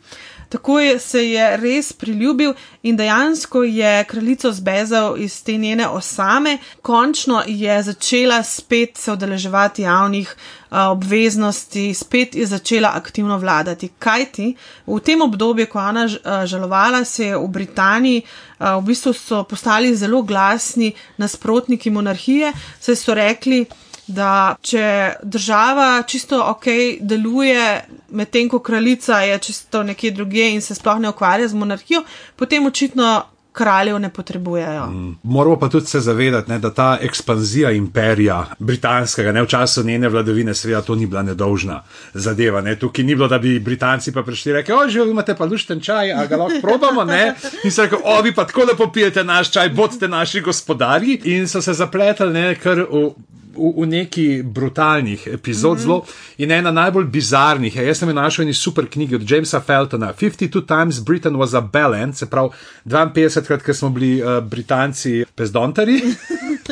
Tako 0.50 0.80
je, 0.80 1.00
se 1.00 1.24
je 1.30 1.58
res 1.58 1.94
priljubil 1.94 2.54
in 2.84 2.98
dejansko 2.98 3.64
je 3.64 4.04
kraljico 4.04 4.52
zbezal 4.52 5.18
iz 5.18 5.44
te 5.44 5.58
njene 5.58 5.88
osame, 5.88 6.58
končno 6.82 7.44
je 7.48 7.84
začela 7.84 8.44
spet 8.44 8.98
se 8.98 9.12
odeleževati 9.12 9.82
javnih 9.82 10.36
uh, 10.36 10.78
obveznosti, 10.92 11.94
spet 11.94 12.36
je 12.36 12.46
začela 12.46 12.92
aktivno 12.96 13.38
vladati. 13.38 13.90
Kaj 14.00 14.26
ti 14.26 14.56
v 14.88 15.00
tem 15.00 15.22
obdobju, 15.22 15.68
ko 15.68 15.80
je 15.80 15.86
ona 15.86 16.06
uh, 16.06 16.46
žalovala, 16.46 17.04
se 17.06 17.26
je 17.26 17.38
v 17.38 17.48
Britaniji, 17.48 18.22
uh, 18.60 18.78
v 18.84 18.86
bistvu 18.86 19.44
postali 19.50 19.96
zelo 19.96 20.22
glasni 20.22 20.94
nasprotniki 21.18 21.90
monarhije, 21.90 22.54
se 22.80 22.96
so 22.96 23.14
rekli, 23.14 23.66
da 24.08 24.56
če 24.62 25.14
država 25.24 26.04
čisto 26.08 26.42
ok 26.50 26.66
deluje, 27.02 27.82
medtem 28.10 28.50
ko 28.50 28.60
kraljica 28.60 29.22
je 29.22 29.40
čisto 29.40 29.84
nekje 29.84 30.12
drugje 30.12 30.54
in 30.54 30.62
se 30.62 30.76
sploh 30.76 31.00
ne 31.00 31.10
ukvarja 31.10 31.48
z 31.48 31.54
monarhijo, 31.54 32.04
potem 32.36 32.66
očitno. 32.66 33.24
Kraljev 33.56 34.00
ne 34.00 34.10
potrebujejo. 34.12 34.86
Mm. 34.86 35.12
Moramo 35.24 35.56
pa 35.60 35.70
tudi 35.70 35.86
se 35.88 36.00
zavedati, 36.00 36.52
ne, 36.52 36.58
da 36.60 36.74
ta 36.74 36.98
ekspanzija 37.02 37.70
imperija 37.72 38.46
britanskega, 38.60 39.32
ne 39.32 39.44
v 39.46 39.48
času 39.48 39.84
njene 39.84 40.10
vladavine, 40.10 40.54
seveda 40.54 40.82
to 40.82 40.96
ni 40.96 41.08
bila 41.08 41.24
nedolžna 41.24 41.78
zadeva. 42.14 42.62
Ne. 42.62 42.74
Tukaj 42.80 43.06
ni 43.06 43.16
bilo, 43.16 43.30
da 43.32 43.40
bi 43.40 43.60
Britanci 43.60 44.12
pa 44.12 44.24
prišli 44.24 44.52
in 44.52 44.56
rekli: 44.58 44.76
O, 44.76 44.90
že 44.90 45.00
imate 45.00 45.38
pa 45.40 45.46
lušten 45.46 45.80
čaj, 45.80 46.12
a 46.14 46.26
ga 46.26 46.36
lahko 46.36 46.60
probamo. 46.62 47.04
Ne. 47.04 47.36
In 47.64 47.72
so 47.72 47.88
rekli: 47.88 48.02
O, 48.04 48.22
vi 48.22 48.36
pa 48.36 48.44
tako 48.44 48.66
lepo 48.68 48.90
pijete 48.92 49.24
naš 49.24 49.52
čaj, 49.52 49.70
bodite 49.70 50.08
naši 50.08 50.42
gospodarji. 50.42 51.22
In 51.24 51.48
so 51.48 51.62
se 51.62 51.74
zapletali, 51.74 52.34
ne, 52.34 52.56
kar 52.60 52.84
v 52.92 53.14
v, 53.58 53.74
v 53.82 53.88
neki 53.88 54.44
brutalnih 54.44 55.28
epizod 55.34 55.78
mm 55.78 55.78
-hmm. 55.78 55.84
zelo 55.84 56.06
in 56.38 56.52
ena 56.52 56.72
najbolj 56.72 57.06
bizarnih. 57.06 57.76
Jaz 57.76 57.98
sem 57.98 58.16
našel 58.16 58.44
eni 58.44 58.54
super 58.54 58.88
knjigi 58.90 59.16
od 59.16 59.32
Jamesa 59.32 59.60
Feltona, 59.60 60.14
52 60.14 60.68
Times 60.68 61.00
Britain 61.00 61.36
was 61.36 61.58
a 61.58 61.62
Bellend, 61.62 62.18
se 62.18 62.26
pravi 62.26 62.50
52 62.86 63.46
krat, 63.46 63.62
ker 63.62 63.76
smo 63.76 63.90
bili 63.90 64.24
uh, 64.24 64.44
Britanci 64.44 65.26
pezdontari. 65.36 66.02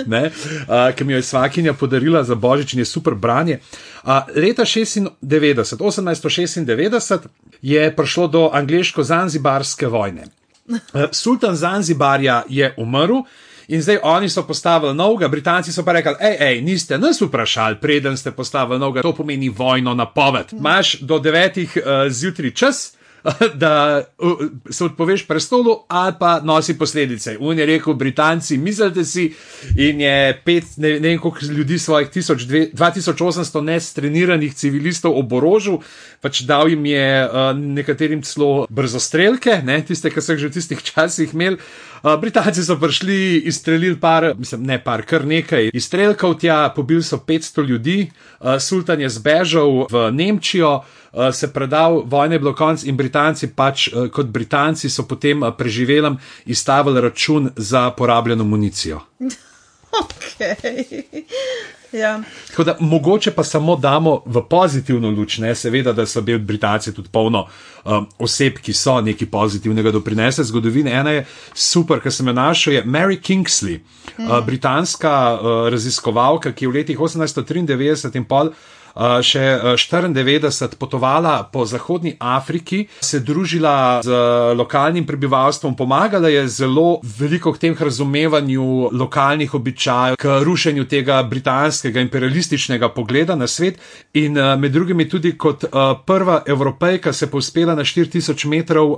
Ne, 0.05 0.25
uh, 0.25 0.95
ki 0.95 1.03
mi 1.03 1.13
jo 1.13 1.17
je 1.17 1.23
svakinja 1.23 1.73
podarila 1.73 2.23
za 2.23 2.35
božič 2.35 2.73
in 2.73 2.79
je 2.79 2.85
super 2.85 3.13
branje. 3.15 3.59
Uh, 4.03 4.09
leta 4.35 4.65
96, 4.65 5.09
1896 5.21 7.19
je 7.61 7.95
prišlo 7.95 8.27
do 8.27 8.49
angliško-zanzibarske 8.53 9.87
vojne. 9.87 10.23
Uh, 10.67 10.77
sultan 11.21 11.55
Zanzibarja 11.55 12.43
je 12.49 12.73
umrl, 12.77 13.21
In 13.67 13.81
zdaj 13.81 13.99
oni 14.03 14.29
so 14.29 14.43
postavili 14.47 14.93
novega, 14.95 15.27
Britanci 15.27 15.71
so 15.73 15.83
pa 15.83 15.91
rekli: 15.91 16.15
hej, 16.19 16.37
hej, 16.39 16.61
niste 16.61 16.97
nas 16.97 17.21
vprašali, 17.21 17.79
preden 17.81 18.17
ste 18.17 18.31
postavili 18.31 18.79
novega, 18.79 19.01
to 19.01 19.13
pomeni 19.15 19.49
vojno 19.49 19.93
napoved. 19.93 20.53
Imáš 20.53 20.99
do 21.01 21.19
devetih 21.19 21.77
uh, 21.77 22.11
zjutraj 22.11 22.51
čas. 22.51 22.91
Da 23.55 24.03
se 24.69 24.83
odpoveš 24.83 25.27
prestolu, 25.27 25.85
ali 25.87 26.13
pa 26.19 26.39
nosi 26.43 26.77
posledice. 26.77 27.37
Un 27.39 27.59
je 27.59 27.65
rekel, 27.65 27.93
Britanci, 27.93 28.57
mislite 28.57 29.05
si, 29.05 29.33
in 29.75 30.01
je 30.01 30.41
pet, 30.45 30.63
ne, 30.77 30.99
ne 30.99 31.09
vem, 31.09 31.19
koliko 31.19 31.45
ljudi, 31.45 31.79
svojih 31.79 32.09
2800 32.09 33.61
nestreniranih 33.61 34.53
civilistov 34.53 35.15
oborožil, 35.19 35.79
pač 36.21 36.41
dal 36.41 36.69
jim 36.69 36.85
je 36.85 37.25
uh, 37.25 37.55
nekaterim 37.55 38.21
celo 38.21 38.67
brzostrelke, 38.69 39.61
ne, 39.63 39.81
tiste, 39.85 40.11
ki 40.11 40.21
so 40.21 40.35
jih 40.35 40.43
že 40.43 40.51
v 40.51 40.55
tistih 40.59 40.83
časih 40.83 41.33
imeli. 41.33 41.57
Britanci 42.03 42.63
so 42.63 42.75
prišli, 42.79 43.37
izstrelili 43.47 43.99
par, 43.99 44.33
mislim, 44.37 44.63
ne 44.63 44.77
par, 44.83 45.05
kar 45.07 45.25
nekaj 45.25 45.69
izstrelkov 45.73 46.35
tja, 46.39 46.73
pobili 46.75 47.03
so 47.03 47.17
500 47.17 47.63
ljudi, 47.67 48.11
sultan 48.59 49.01
je 49.01 49.09
zbežal 49.09 49.87
v 49.91 50.11
Nemčijo, 50.11 50.81
se 51.31 51.53
predal, 51.53 52.01
vojne 52.05 52.35
je 52.35 52.39
bilo 52.39 52.53
konc 52.53 52.83
in 52.83 52.97
Britanci 52.97 53.47
pač 53.55 53.87
kot 54.11 54.25
Britanci 54.33 54.89
so 54.89 55.05
potem 55.07 55.43
uh, 55.43 55.53
preživelem 55.57 56.17
izstavili 56.45 57.01
račun 57.01 57.51
za 57.55 57.89
porabljeno 57.91 58.43
municijo. 58.43 59.01
Okay. 59.93 61.23
Ja. 61.93 62.21
Da, 62.65 62.75
mogoče 62.79 63.31
pa 63.31 63.43
samo 63.43 63.75
damo 63.75 64.21
v 64.25 64.41
pozitivno 64.49 65.09
luč, 65.09 65.37
ne 65.37 65.55
seveda, 65.55 65.93
da 65.93 66.05
so 66.05 66.21
bili 66.21 66.39
Britanci 66.39 66.93
tudi 66.93 67.09
polno 67.11 67.45
um, 67.85 68.07
oseb, 68.19 68.57
ki 68.57 68.73
so 68.73 68.97
nekaj 69.01 69.29
pozitivnega 69.29 69.91
doprinesli 69.91 70.45
zgodovini. 70.45 70.91
Ena 70.91 71.11
je 71.11 71.25
super, 71.53 72.01
kar 72.01 72.11
sem 72.11 72.27
jo 72.27 72.33
našel, 72.33 72.73
je 72.73 72.83
Mary 72.85 73.19
Kingsley, 73.21 73.79
mm. 74.17 74.25
uh, 74.25 74.39
britanska 74.45 75.13
uh, 75.33 75.69
raziskovalka, 75.69 76.51
ki 76.51 76.65
je 76.65 76.71
v 76.71 76.79
letih 76.79 76.99
1893 76.99 78.17
in 78.17 78.25
pol 78.25 78.49
še 78.95 79.43
uh, 79.57 79.73
94 79.77 80.77
potovala 80.77 81.49
po 81.51 81.65
zahodni 81.65 82.15
Afriki, 82.19 82.87
se 83.01 83.19
družila 83.19 84.01
z 84.03 84.09
uh, 84.09 84.53
lokalnim 84.57 85.05
prebivalstvom, 85.05 85.75
pomagala 85.75 86.29
je 86.29 86.47
zelo 86.47 86.99
veliko 87.19 87.53
k 87.53 87.57
tem 87.57 87.77
razumevanju 87.79 88.89
lokalnih 88.93 89.53
običajev, 89.53 90.17
k 90.17 90.39
rušenju 90.43 90.85
tega 90.85 91.23
britanskega 91.23 92.01
imperialističnega 92.01 92.89
pogleda 92.93 93.35
na 93.35 93.47
svet 93.47 93.79
in 94.13 94.33
med 94.33 94.71
drugimi 94.71 95.07
tudi 95.09 95.33
kot 95.37 95.65
prva 96.05 96.43
evropejka 96.47 97.13
se 97.13 97.27
povzpela 97.31 97.75
na 97.75 97.83
4000 97.83 98.47
metrov 98.47 98.95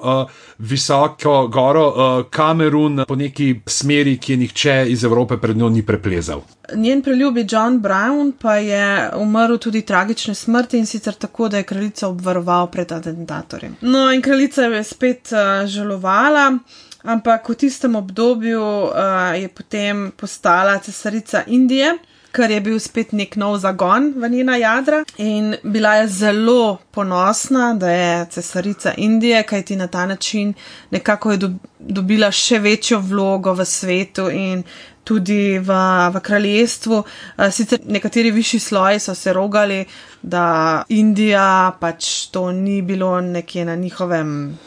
visoko 0.59 1.47
goro 1.47 1.85
Kamerun 2.29 3.05
po 3.07 3.15
neki 3.15 3.61
smeri, 3.65 4.17
ki 4.17 4.33
je 4.33 4.37
nihče 4.37 4.75
iz 4.89 5.03
Evrope 5.03 5.37
pred 5.37 5.57
njo 5.57 5.69
ni 5.69 5.85
preplezal. 5.85 6.43
Njen 6.73 7.01
preljubi 7.01 7.45
John 7.49 7.79
Brown 7.81 8.33
pa 8.41 8.55
je 8.55 9.09
umrl 9.15 9.57
tudi 9.57 9.81
tragične 9.81 10.35
smrti 10.35 10.77
in 10.77 10.85
sicer 10.85 11.13
tako, 11.13 11.49
da 11.49 11.57
je 11.57 11.63
kraljica 11.63 12.07
obvaroval 12.07 12.67
pred 12.71 12.91
atentatorjem. 12.91 13.75
No, 13.81 14.11
in 14.13 14.21
kraljica 14.21 14.61
je 14.61 14.83
spet 14.83 15.31
uh, 15.31 15.67
žalovala, 15.67 16.57
ampak 17.03 17.49
v 17.49 17.55
tistem 17.55 17.95
obdobju 17.95 18.61
uh, 18.61 18.91
je 19.39 19.47
potem 19.47 20.11
postala 20.17 20.77
cesarica 20.77 21.43
Indije. 21.47 21.97
Ker 22.35 22.51
je 22.51 22.59
bil 22.61 22.79
spet 22.83 23.13
nek 23.15 23.37
nov 23.39 23.53
zagon 23.63 24.09
v 24.19 24.27
njena 24.29 24.57
jadra, 24.59 25.05
in 25.17 25.53
bila 25.63 25.93
je 25.95 26.07
zelo 26.07 26.77
ponosna, 26.91 27.73
da 27.73 27.91
je 27.91 28.25
cesarica 28.29 28.93
Indije, 28.97 29.43
kajti 29.43 29.75
na 29.75 29.87
ta 29.87 30.05
način 30.05 30.53
nekako 30.91 31.31
je 31.31 31.39
dobila 31.79 32.31
še 32.31 32.59
večjo 32.59 32.99
vlogo 32.99 33.53
v 33.53 33.65
svetu 33.65 34.27
in 34.29 34.63
tudi 35.05 35.59
v, 35.59 35.69
v 36.13 36.21
kraljestvu. 36.21 37.03
Eh, 37.37 37.51
sicer 37.51 37.79
nekateri 37.85 38.31
višji 38.31 38.59
sloji 38.59 38.99
so 38.99 39.15
se 39.15 39.33
rogali, 39.33 39.85
da 40.21 40.83
Indija 40.89 41.71
pač 41.79 42.27
to 42.33 42.51
ni 42.51 42.81
bilo 42.81 43.21
nekje 43.21 43.65
na 43.65 43.75
njihovem, 43.75 44.57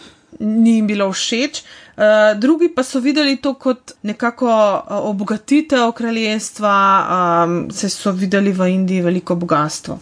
ni 0.41 0.77
jim 0.77 0.87
bilo 0.87 1.11
všeč. 1.13 1.63
Uh, 1.99 2.05
drugi 2.39 2.69
pa 2.71 2.85
so 2.87 3.01
videli 3.03 3.41
to 3.43 3.57
kot 3.59 3.93
nekako 4.07 4.47
uh, 4.47 5.09
obogatitev 5.11 5.91
kraljestva, 5.93 6.75
um, 7.11 7.57
se 7.75 7.91
so 7.91 8.13
videli 8.13 8.53
v 8.53 8.69
Indiji 8.71 9.03
veliko 9.03 9.35
bogatstvo 9.35 9.99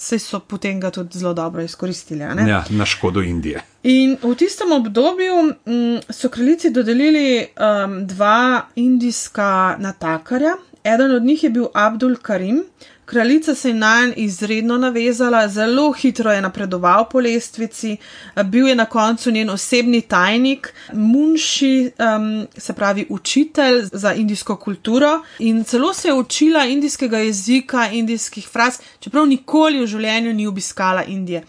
se 0.00 0.18
so 0.18 0.40
potem 0.40 0.80
ga 0.80 0.90
tudi 0.90 1.18
zelo 1.18 1.34
dobro 1.34 1.62
izkoristili. 1.62 2.20
Ja, 2.20 2.64
na 2.70 2.86
škodo 2.86 3.20
Indije. 3.22 3.60
In 3.82 4.16
v 4.22 4.34
tistem 4.34 4.72
obdobju 4.72 5.34
m, 5.38 5.54
mm, 5.66 6.00
so 6.10 6.28
kraljici 6.28 6.70
dodelili 6.70 7.46
um, 7.46 8.06
dva 8.06 8.62
indijska 8.74 9.76
natakarja. 9.78 10.54
Eden 10.84 11.10
od 11.10 11.22
njih 11.22 11.44
je 11.44 11.50
bil 11.50 11.66
Abdul 11.74 12.16
Karim, 12.16 12.62
Kraljica 13.10 13.54
se 13.54 13.68
je 13.68 13.74
na 13.74 14.00
njen 14.00 14.12
izredno 14.16 14.76
navezala, 14.78 15.48
zelo 15.48 15.92
hitro 15.92 16.32
je 16.32 16.40
napredoval 16.40 17.08
po 17.08 17.20
lestvici, 17.20 17.96
bil 18.44 18.68
je 18.68 18.74
na 18.74 18.84
koncu 18.84 19.30
njen 19.30 19.50
osebni 19.50 20.00
tajnik, 20.00 20.74
munši, 20.92 21.90
um, 21.98 22.46
se 22.56 22.72
pravi 22.72 23.06
učitelj 23.08 23.82
za 23.92 24.12
indijsko 24.14 24.56
kulturo 24.56 25.22
in 25.38 25.64
celo 25.64 25.94
se 25.94 26.08
je 26.08 26.14
učila 26.14 26.64
indijskega 26.64 27.18
jezika, 27.18 27.88
indijskih 27.92 28.48
fraz, 28.48 28.78
čeprav 29.00 29.26
nikoli 29.26 29.82
v 29.82 29.86
življenju 29.86 30.32
ni 30.32 30.46
obiskala 30.46 31.04
Indije. 31.04 31.42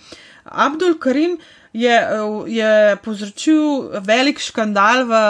Abdul 0.43 0.97
Karim 0.99 1.37
je, 1.73 2.07
je 2.47 2.95
povzročil 3.03 3.89
velik 4.03 4.39
škandal 4.39 5.05
v, 5.07 5.21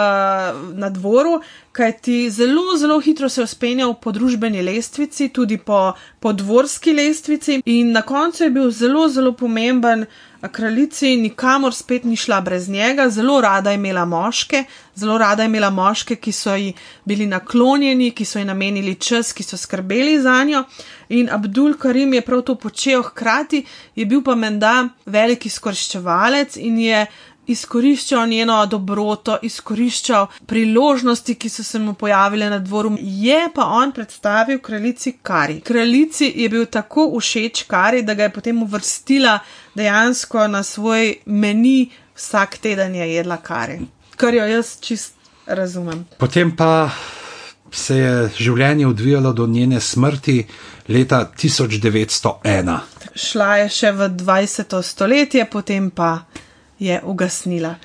na 0.74 0.90
dvoru, 0.90 1.40
kajti 1.72 2.30
zelo, 2.30 2.76
zelo 2.76 2.98
hitro 3.00 3.28
se 3.28 3.40
je 3.40 3.44
uspenjal 3.44 3.94
po 3.94 4.12
družbeni 4.12 4.62
lestvici, 4.62 5.28
tudi 5.28 5.58
po, 5.58 5.92
po 6.20 6.32
dvorski 6.32 6.92
lestvici, 6.92 7.62
in 7.64 7.92
na 7.92 8.02
koncu 8.02 8.44
je 8.44 8.50
bil 8.50 8.70
zelo, 8.70 9.08
zelo 9.08 9.32
pomemben 9.32 10.06
kraljici 10.48 11.16
nikamor 11.16 11.74
spet 11.74 12.04
ni 12.04 12.16
šla 12.16 12.40
brez 12.40 12.68
njega, 12.68 13.08
zelo 13.10 13.40
rada 13.40 13.70
je 13.70 13.74
imela 13.74 14.04
moške, 14.04 14.64
zelo 14.94 15.18
rada 15.18 15.42
je 15.42 15.46
imela 15.46 15.70
moške, 15.70 16.16
ki 16.16 16.32
so 16.32 16.54
ji 16.54 16.72
bili 17.04 17.26
naklonjeni, 17.26 18.10
ki 18.10 18.24
so 18.24 18.38
ji 18.38 18.44
namenili 18.44 18.94
čas, 18.94 19.32
ki 19.32 19.42
so 19.42 19.56
skrbeli 19.56 20.20
za 20.20 20.44
njo. 20.44 20.64
In 21.08 21.28
Abdul 21.30 21.74
Karim 21.78 22.14
je 22.14 22.20
prav 22.20 22.42
to 22.42 22.54
počel, 22.54 23.02
hkrati 23.02 23.64
je 23.96 24.06
bil 24.06 24.22
pa 24.22 24.34
menda 24.34 24.88
veliki 25.06 25.48
skorščevalec 25.48 26.56
in 26.56 26.78
je 26.78 27.06
izkoriščal 27.46 28.28
njeno 28.28 28.66
dobroto, 28.66 29.38
izkoriščal 29.42 30.26
priložnosti, 30.46 31.34
ki 31.34 31.48
so 31.48 31.64
se 31.64 31.78
mu 31.78 31.94
pojavile 31.94 32.50
na 32.50 32.58
dvoru. 32.58 32.96
Je 33.00 33.48
pa 33.54 33.66
on 33.66 33.92
predstavil 33.92 34.58
kraljici 34.58 35.16
Kari. 35.22 35.60
Kraljici 35.60 36.32
je 36.36 36.48
bil 36.48 36.66
tako 36.66 37.08
všeč 37.18 37.62
Kari, 37.62 38.02
da 38.02 38.14
ga 38.14 38.22
je 38.22 38.32
potem 38.32 38.62
uvrstila 38.62 39.38
dejansko 39.74 40.46
na 40.48 40.62
svoj 40.62 41.14
meni, 41.26 41.90
vsak 42.16 42.58
teden 42.58 42.94
je 42.94 43.14
jedla 43.14 43.36
Kari. 43.36 43.80
Kar 44.16 44.34
jo 44.34 44.46
jaz 44.46 44.76
čist 44.80 45.14
razumem. 45.46 46.06
Potem 46.18 46.56
pa 46.56 46.90
se 47.72 47.96
je 47.96 48.30
življenje 48.36 48.86
odvijalo 48.86 49.32
do 49.32 49.46
njene 49.46 49.80
smrti 49.80 50.44
leta 50.88 51.30
1901. 51.38 52.78
Šla 53.14 53.56
je 53.56 53.68
še 53.68 53.92
v 53.92 54.08
20. 54.08 54.82
stoletje, 54.82 55.44
potem 55.50 55.90
pa 55.90 56.24
je 56.82 56.98
ugasnila. 57.06 57.76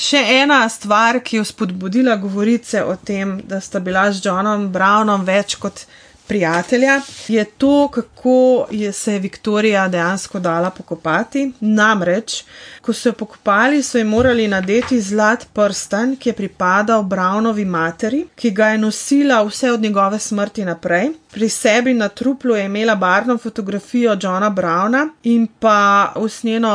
Še 0.00 0.20
ena 0.40 0.62
stvar, 0.70 1.20
ki 1.24 1.40
je 1.40 1.46
spodbudila 1.48 2.16
govorice 2.16 2.82
o 2.86 2.94
tem, 2.96 3.40
da 3.44 3.60
sta 3.60 3.80
bila 3.84 4.06
z 4.12 4.24
Johnom 4.24 4.68
Brownom 4.72 5.26
več 5.26 5.58
kot 5.60 5.84
prijatelja, 6.30 7.00
je 7.28 7.44
to, 7.44 7.88
kako 7.88 8.66
je 8.70 8.92
se 8.92 9.18
Viktorija 9.18 9.88
dejansko 9.88 10.38
dala 10.40 10.70
pokopati. 10.70 11.52
Namreč, 11.60 12.44
ko 12.80 12.92
so 12.92 13.08
jo 13.08 13.12
pokopali, 13.18 13.82
so 13.82 13.98
ji 13.98 14.04
morali 14.04 14.46
nadeti 14.48 15.00
zlat 15.02 15.48
prsten, 15.52 16.14
ki 16.16 16.28
je 16.28 16.36
pripadal 16.38 17.02
Brownovi 17.02 17.64
materi, 17.66 18.22
ki 18.36 18.50
ga 18.54 18.70
je 18.70 18.78
nosila 18.78 19.42
vse 19.42 19.72
od 19.72 19.82
njegove 19.82 20.18
smrti 20.18 20.64
naprej. 20.64 21.10
Pri 21.34 21.48
sebi 21.48 21.94
na 21.94 22.08
truplu 22.08 22.54
je 22.54 22.64
imela 22.64 22.94
barvno 22.94 23.38
fotografijo 23.38 24.16
Johna 24.22 24.50
Browna 24.50 25.08
in 25.22 25.48
pa 25.58 26.12
usnjeno 26.16 26.72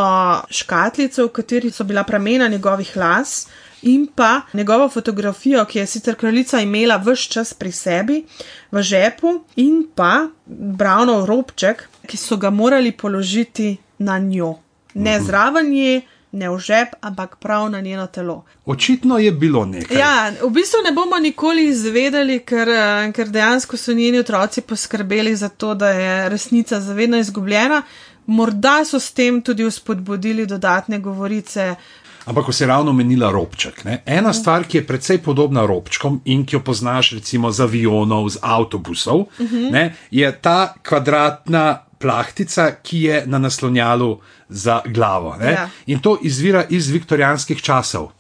škatlico, 0.50 1.26
v 1.26 1.30
kateri 1.30 1.72
so 1.72 1.84
bila 1.84 2.04
pramena 2.04 2.48
njegovih 2.48 2.98
las 2.98 3.48
in 3.86 4.08
pa 4.16 4.42
njegovo 4.54 4.90
fotografijo, 4.90 5.66
ki 5.66 5.80
je 5.80 5.86
sicer 5.86 6.16
kraljica 6.16 6.62
imela 6.62 6.98
vse 6.98 7.30
čas 7.30 7.54
pri 7.54 7.72
sebi, 7.72 8.24
v 8.72 8.82
žepu, 8.82 9.44
in 9.56 9.86
pa 9.96 10.28
Brownov 10.46 11.26
robček, 11.26 11.88
ki 12.08 12.18
so 12.18 12.38
ga 12.38 12.50
morali 12.50 12.92
položiti 12.92 13.78
na 13.98 14.20
njo. 14.20 14.56
Ne 14.94 15.18
mhm. 15.18 15.26
zraven 15.26 15.74
je. 15.74 16.02
Ne 16.36 16.50
v 16.50 16.60
žep, 16.60 16.98
ampak 17.02 17.38
prav 17.40 17.70
na 17.72 17.80
njeno 17.82 18.08
telo. 18.08 18.44
Očitno 18.66 19.18
je 19.18 19.32
bilo 19.32 19.66
nekaj. 19.66 19.98
Ja, 19.98 20.32
v 20.42 20.50
bistvu 20.52 20.82
ne 20.84 20.92
bomo 20.92 21.16
nikoli 21.20 21.70
izvedeli, 21.70 22.42
ker, 22.44 22.70
eh, 22.70 23.12
ker 23.16 23.30
dejansko 23.32 23.78
so 23.78 23.94
njeni 23.94 24.20
otroci 24.20 24.62
poskrbeli 24.62 25.36
za 25.36 25.50
to, 25.50 25.74
da 25.76 25.90
je 25.90 26.30
resnica 26.30 26.82
zavedno 26.82 27.18
izgubljena. 27.18 27.82
Morda 28.26 28.82
so 28.86 29.00
s 29.00 29.14
tem 29.14 29.42
tudi 29.42 29.64
vzpodbudili 29.64 30.46
dodatne 30.46 31.00
govorice 31.00 31.76
Ampak, 32.26 32.46
ko 32.46 32.52
si 32.52 32.66
ravno 32.66 32.94
menila 32.94 33.30
robček, 33.32 33.84
ne? 33.86 34.02
ena 34.06 34.34
stvar, 34.34 34.66
ki 34.66 34.82
je 34.82 34.88
precej 34.88 35.22
podobna 35.22 35.66
robčkom 35.66 36.22
in 36.26 36.46
ki 36.46 36.58
jo 36.58 36.62
poznaš 36.66 37.12
recimo 37.20 37.52
z 37.52 37.62
avionov, 37.62 38.30
z 38.34 38.42
avtobusov, 38.42 39.20
uh 39.30 39.30
-huh. 39.38 39.72
ne, 39.72 39.96
je 40.12 40.32
ta 40.42 40.74
kvadratna 40.82 41.86
plahtica, 42.00 42.72
ki 42.84 43.02
je 43.02 43.24
na 43.26 43.38
naslonjalu 43.38 44.20
za 44.50 44.82
glavo. 44.86 45.38
Ja. 45.42 45.70
In 45.86 46.00
to 46.00 46.18
izvira 46.22 46.66
iz 46.70 46.90
viktorijanskih 46.90 47.62
časov. 47.62 48.15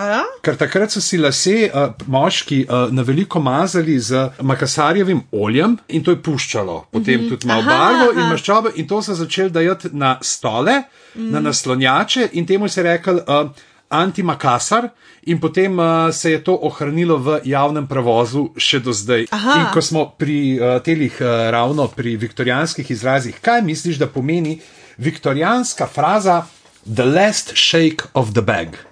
Ja? 0.00 0.22
Ker 0.42 0.56
takrat 0.56 0.92
so 0.92 1.00
si 1.04 1.18
lase 1.18 1.68
uh, 1.68 1.90
moški 2.06 2.62
uh, 2.64 2.88
na 2.94 3.02
veliko 3.02 3.40
mazali 3.40 3.98
z 4.00 4.28
makasarjevim 4.42 5.22
oljem 5.32 5.76
in 5.88 6.04
to 6.04 6.14
je 6.14 6.22
puščalo, 6.22 6.86
potem 6.90 7.20
mm 7.20 7.24
-hmm. 7.24 7.28
tudi 7.28 7.46
malo 7.46 7.62
barvo 7.62 8.12
in 8.12 8.28
maščobe, 8.28 8.70
in 8.74 8.86
to 8.88 9.02
so 9.02 9.14
začeli 9.14 9.50
dajati 9.50 9.88
na 9.92 10.18
stole, 10.22 10.82
mm. 11.14 11.30
na 11.30 11.40
naslonjače 11.40 12.28
in 12.32 12.46
temu 12.46 12.68
se 12.68 12.80
je 12.80 12.84
rekel 12.84 13.14
uh, 13.14 13.50
antimakasar, 13.88 14.88
in 15.22 15.40
potem 15.40 15.78
uh, 15.78 16.10
se 16.12 16.30
je 16.30 16.44
to 16.44 16.58
ohranilo 16.62 17.18
v 17.18 17.40
javnem 17.44 17.86
prevozu 17.86 18.50
še 18.56 18.80
do 18.80 18.92
zdaj. 18.92 19.26
Aha. 19.30 19.56
In 19.60 19.66
ko 19.74 19.82
smo 19.82 20.06
pri 20.18 20.58
uh, 20.60 20.78
telih 20.82 21.18
uh, 21.20 21.50
ravno 21.50 21.88
pri 21.88 22.16
viktorijanskih 22.16 22.90
izrazih, 22.90 23.40
kaj 23.42 23.62
misliš, 23.62 23.98
da 23.98 24.06
pomeni 24.06 24.60
viktorijanska 24.98 25.86
fraza 25.86 26.46
The 26.86 27.04
last 27.04 27.52
shake 27.56 28.08
of 28.14 28.32
the 28.32 28.42
bag? 28.42 28.89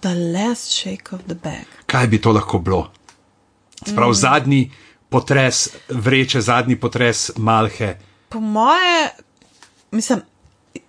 The 0.00 0.14
last 0.14 0.72
shake 0.72 1.12
of 1.12 1.26
the 1.26 1.34
bag. 1.34 1.66
Kaj 1.86 2.06
bi 2.06 2.20
to 2.20 2.32
lahko 2.32 2.58
bilo? 2.58 2.90
Sprav 3.86 4.10
mm. 4.10 4.14
zadnji 4.14 4.70
potres 5.08 5.68
vreče, 5.88 6.40
zadnji 6.40 6.76
potres 6.80 7.30
malhe. 7.36 7.96
Po 8.28 8.40
moje, 8.40 9.10
mislim, 9.90 10.22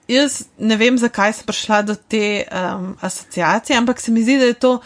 jaz 0.08 0.44
ne 0.60 0.78
vem, 0.78 0.98
zakaj 0.98 1.34
sem 1.34 1.46
prišla 1.46 1.82
do 1.82 1.96
te 1.96 2.44
um, 2.52 2.96
asociacije, 3.02 3.78
ampak 3.78 4.00
se 4.00 4.12
mi 4.12 4.24
zdi, 4.24 4.38
da 4.38 4.46
je 4.46 4.54
to, 4.54 4.80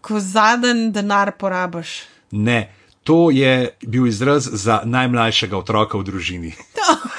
ko 0.00 0.20
zadnji 0.20 0.90
denar 0.92 1.32
porabiš. 1.38 2.02
Ne, 2.30 2.72
To 3.04 3.30
je 3.30 3.74
bil 3.86 4.06
izraz 4.06 4.48
za 4.52 4.82
najmlajšega 4.84 5.56
otroka 5.58 5.98
v 5.98 6.04
družini. 6.04 6.52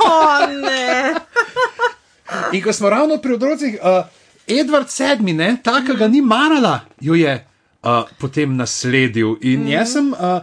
O, 0.01 0.47
ne. 0.47 1.13
In 2.51 2.63
ko 2.63 2.73
smo 2.73 2.89
ravno 2.89 3.17
pri 3.17 3.33
otrocih, 3.33 3.77
uh, 3.79 4.05
Edward 4.47 4.87
VII, 4.87 5.33
ne, 5.33 5.57
takega 5.63 6.07
ni 6.07 6.21
marala, 6.21 6.79
jo 7.01 7.15
je 7.15 7.33
uh, 7.83 8.03
potem 8.19 8.55
nasledil. 8.55 9.37
In 9.41 9.67
jaz 9.69 9.93
sem 9.95 10.11
uh, 10.13 10.41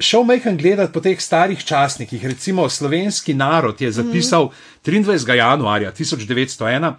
šel 0.00 0.24
mehen 0.24 0.56
gledati 0.56 0.92
po 0.92 1.00
teh 1.00 1.20
starih 1.20 1.64
časnikih, 1.64 2.24
recimo 2.26 2.68
Slovenski 2.68 3.34
narod 3.34 3.80
je 3.80 3.92
zapisal 3.92 4.50
23. 4.84 5.36
januarja 5.36 5.92
1901. 5.92 6.94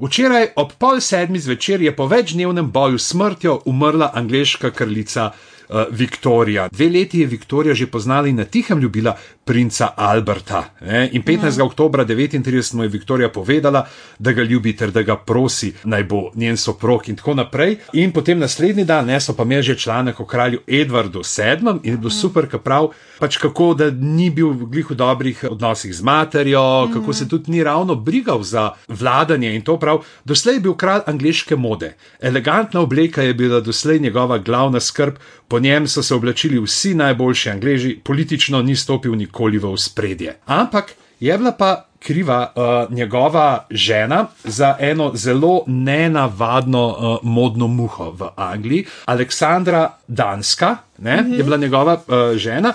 Včeraj 0.00 0.46
ob 0.56 0.72
pol 0.80 1.00
sedmi 1.00 1.38
zvečer 1.38 1.82
je 1.82 1.92
po 1.96 2.06
večdnevnem 2.06 2.70
boju 2.72 2.98
s 2.98 3.10
smrtjo 3.12 3.60
umrla 3.64 4.10
angliška 4.14 4.70
kraljica 4.70 5.30
uh, 5.30 5.84
Viktorija. 5.90 6.68
Dve 6.72 6.88
leti 6.88 7.20
je 7.20 7.26
Viktorija 7.26 7.74
že 7.74 7.86
poznala 7.86 8.28
in 8.28 8.36
na 8.36 8.44
tihem 8.44 8.78
ljubila 8.78 9.16
princa 9.50 9.94
Alberta. 9.96 10.64
Ne? 10.80 11.08
In 11.12 11.22
15. 11.22 11.58
Ja. 11.58 11.64
oktober 11.64 12.06
1939 12.06 12.74
mu 12.74 12.82
je 12.82 12.88
Viktorija 12.88 13.28
povedala, 13.28 13.86
da 14.18 14.32
ga 14.32 14.42
ljubi 14.42 14.76
ter 14.76 14.90
da 14.90 15.02
ga 15.02 15.16
prosi, 15.16 15.72
naj 15.84 16.04
bo 16.04 16.30
njen 16.34 16.56
soprog 16.56 17.08
in 17.08 17.16
tako 17.16 17.34
naprej. 17.34 17.76
In 17.92 18.12
potem 18.12 18.38
naslednji 18.38 18.84
dan 18.84 19.10
ne, 19.10 19.18
so 19.20 19.34
pa 19.34 19.42
imeli 19.42 19.62
že 19.62 19.74
članek 19.78 20.20
o 20.20 20.24
kralju 20.24 20.60
Edvardu 20.66 21.22
VII 21.26 21.80
in 21.82 21.92
je 21.92 21.96
bilo 21.96 22.10
super, 22.10 22.46
ka 22.46 22.58
prav, 22.58 22.92
pač 23.18 23.40
kako 23.42 23.74
da 23.74 23.90
ni 23.90 24.30
bil 24.30 24.54
glih 24.70 24.90
v 24.90 24.94
dobrih 24.94 25.44
odnosih 25.50 25.94
z 25.94 26.02
materjo, 26.02 26.86
mm. 26.86 26.94
kako 26.94 27.12
se 27.12 27.28
tudi 27.28 27.50
ni 27.50 27.64
ravno 27.64 27.94
brigal 27.94 28.42
za 28.42 28.70
vladanje 28.88 29.54
in 29.54 29.66
to 29.66 29.78
prav. 29.78 30.04
Doslej 30.24 30.60
je 30.60 30.60
bil 30.60 30.78
kralj 30.78 31.02
angliške 31.06 31.56
mode. 31.56 31.96
Elegantna 32.20 32.80
obleka 32.80 33.22
je 33.22 33.34
bila 33.34 33.60
doslej 33.60 33.98
njegova 33.98 34.38
glavna 34.38 34.80
skrb, 34.80 35.18
po 35.48 35.58
njem 35.58 35.88
so 35.88 36.02
se 36.02 36.14
oblačili 36.14 36.60
vsi 36.62 36.94
najboljši 36.94 37.50
angliži, 37.50 37.98
politično 38.04 38.62
ni 38.62 38.76
stopil 38.76 39.16
nikoli 39.16 39.39
v 39.48 39.76
spredje. 39.76 40.36
Ampak 40.46 40.92
je 41.20 41.38
bila 41.38 41.52
pa 41.52 41.84
kriva 42.00 42.52
uh, 42.54 42.94
njegova 42.94 43.66
žena 43.70 44.26
za 44.44 44.76
eno 44.80 45.12
zelo 45.14 45.64
nenavadno 45.66 46.86
uh, 46.86 47.18
modno 47.22 47.66
muho 47.66 48.10
v 48.10 48.28
Angliji, 48.36 48.86
Aleksandra 49.04 49.90
Danska, 50.08 50.76
ne, 50.98 51.16
mm 51.16 51.26
-hmm. 51.26 51.36
je 51.36 51.44
bila 51.44 51.56
njegova 51.56 51.92
uh, 51.94 52.36
žena. 52.36 52.72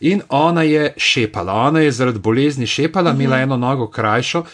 In 0.00 0.22
ona 0.28 0.62
je 0.62 0.94
šepala, 0.96 1.52
ona 1.52 1.80
je 1.80 1.92
zaradi 1.92 2.18
bolezni 2.18 2.66
šepala, 2.66 3.12
mm 3.12 3.16
-hmm. 3.16 3.20
imela 3.20 3.38
eno 3.40 3.56
nogo 3.56 3.86
krajšo, 3.86 4.44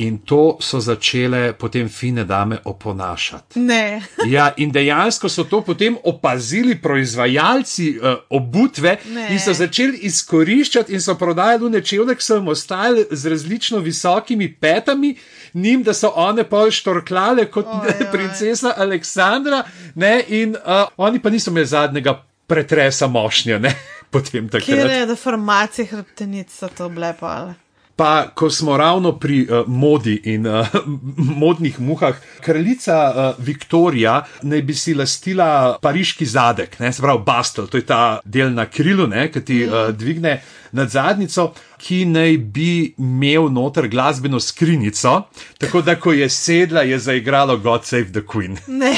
in 0.00 0.18
to 0.18 0.56
so 0.60 0.80
začele 0.80 1.52
potem 1.52 1.88
fine 1.88 2.24
dame 2.24 2.58
oponašati. 2.64 3.60
Ne. 3.60 4.02
ja, 4.26 4.50
in 4.56 4.72
dejansko 4.72 5.28
so 5.28 5.44
to 5.44 5.60
potem 5.60 5.96
opazili 6.04 6.74
proizvajalci 6.82 7.98
uh, 7.98 8.14
obutve 8.30 8.96
Ne. 9.12 9.28
in 9.32 9.40
so 9.40 9.52
začeli 9.52 9.98
izkoriščati 10.08 10.92
in 10.92 11.00
so 11.00 11.14
prodajali 11.14 11.70
nečevne, 11.70 12.14
ki 12.14 12.24
so 12.24 12.38
jim 12.38 12.48
ostali 12.48 13.06
z 13.10 13.26
različno 13.28 13.78
visokimi 13.78 14.48
petami, 14.54 15.14
njim, 15.54 15.82
da 15.82 15.94
so 15.94 16.12
one 16.16 16.44
pol 16.44 16.70
štorklale 16.70 17.46
kot 17.50 17.66
Oj, 17.66 17.94
oj, 18.00 18.06
princesa 18.12 18.74
Aleksandra, 18.76 19.62
ne, 19.94 20.22
in 20.28 20.56
uh, 20.56 20.88
oni 20.96 21.20
pa 21.20 21.30
niso 21.30 21.50
imeli 21.50 21.66
zadnjega 21.66 22.22
pretresa 22.46 23.06
mošnja, 23.06 23.58
ne, 23.58 23.74
potem 24.12 24.48
takrat. 24.48 24.90
je 24.90 25.06
deformacije 25.06 25.86
hrbtenic 25.86 26.50
so 26.52 26.68
to 26.68 26.88
blepale. 26.88 27.54
Pa, 28.00 28.30
ko 28.34 28.50
smo 28.50 28.76
ravno 28.76 29.12
pri 29.18 29.42
uh, 29.50 29.68
modi 29.68 30.20
in 30.24 30.46
uh, 30.46 30.66
modnih 31.42 31.80
muhah, 31.80 32.14
kraljica 32.40 32.94
uh, 33.16 33.44
Viktorija 33.44 34.22
naj 34.42 34.62
bi 34.62 34.74
si 34.74 34.94
lastila 34.94 35.78
pariški 35.82 36.26
zadek, 36.26 36.78
ne, 36.80 36.92
se 36.92 37.02
pravi 37.02 37.20
bastel, 37.26 37.66
to 37.68 37.76
je 37.76 37.84
ta 37.86 38.20
del 38.24 38.54
na 38.54 38.64
krilu, 38.66 39.04
ne, 39.06 39.26
ki 39.28 39.42
ti 39.44 39.58
uh, 39.66 39.90
dvigne 39.92 40.38
nad 40.72 40.88
zadnico, 40.88 41.50
ki 41.76 42.06
naj 42.08 42.38
bi 42.38 42.94
imel 42.98 43.50
noter 43.52 43.88
glasbeno 43.88 44.40
skrinjico, 44.40 45.12
tako 45.58 45.82
da 45.82 45.98
ko 46.00 46.16
je 46.16 46.30
sedla, 46.32 46.86
je 46.88 46.98
zaigralo 46.98 47.58
God 47.58 47.84
Save 47.84 48.12
the 48.12 48.24
Queen. 48.32 48.56
Ne, 48.80 48.94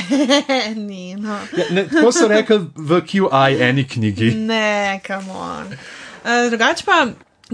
ni. 0.77 1.17
No. 1.17 1.41
Ja, 1.59 1.67
ne, 1.71 1.89
tako 1.91 2.13
so 2.13 2.31
rekli 2.31 2.61
v 2.77 3.03
QI 3.03 3.59
eni 3.67 3.89
knjigi. 3.89 4.31
Ne, 4.47 5.01
kamon. 5.03 5.75
Uh, 6.23 6.47
drugač 6.55 6.87
pa. 6.87 7.03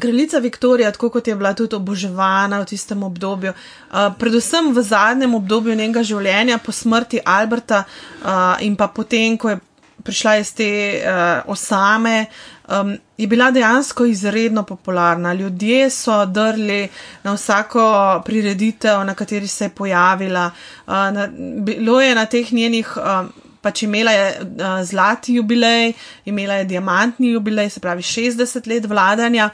Kraljica 0.01 0.39
Viktorija, 0.39 0.93
tako 0.93 1.11
kot 1.11 1.29
je 1.29 1.37
bila 1.37 1.55
tudi 1.55 1.77
oboževana 1.77 2.61
v 2.61 2.69
tistem 2.71 3.03
obdobju, 3.03 3.53
uh, 3.53 4.13
predvsem 4.19 4.73
v 4.75 4.83
zadnjem 4.83 5.35
obdobju 5.35 5.75
njenega 5.75 6.03
življenja, 6.03 6.59
po 6.59 6.73
smrti 6.73 7.21
Alberta 7.25 7.85
uh, 7.85 8.57
in 8.61 8.77
pa 8.77 8.89
potem, 8.89 9.39
ko 9.39 9.51
je 9.51 9.59
prišla 10.03 10.37
iz 10.39 10.53
te 10.55 10.69
uh, 11.03 11.51
osame, 11.51 12.27
um, 12.69 12.95
je 13.19 13.27
bila 13.27 13.51
dejansko 13.51 14.05
izredno 14.05 14.63
popularna. 14.63 15.35
Ljudje 15.35 15.91
so 15.91 16.27
drli 16.27 16.89
na 17.23 17.35
vsako 17.35 18.23
prireditev, 18.25 19.05
na 19.05 19.15
kateri 19.15 19.47
se 19.47 19.65
je 19.65 19.69
pojavila. 19.69 20.51
Uh, 20.87 20.93
na, 20.93 21.29
bilo 21.61 22.01
je 22.01 22.15
na 22.15 22.27
teh 22.27 22.53
njenih. 22.53 22.97
Uh, 22.97 23.29
Pač 23.69 23.83
imela 23.85 24.15
je 24.15 24.29
uh, 24.41 24.79
zlati 24.85 25.35
jubilej, 25.37 25.93
imela 26.25 26.63
je 26.63 26.65
diamantni 26.73 27.35
jubilej, 27.35 27.69
se 27.71 27.81
pravi 27.85 28.03
60 28.03 28.69
let 28.69 28.87
vladanja. 28.89 29.51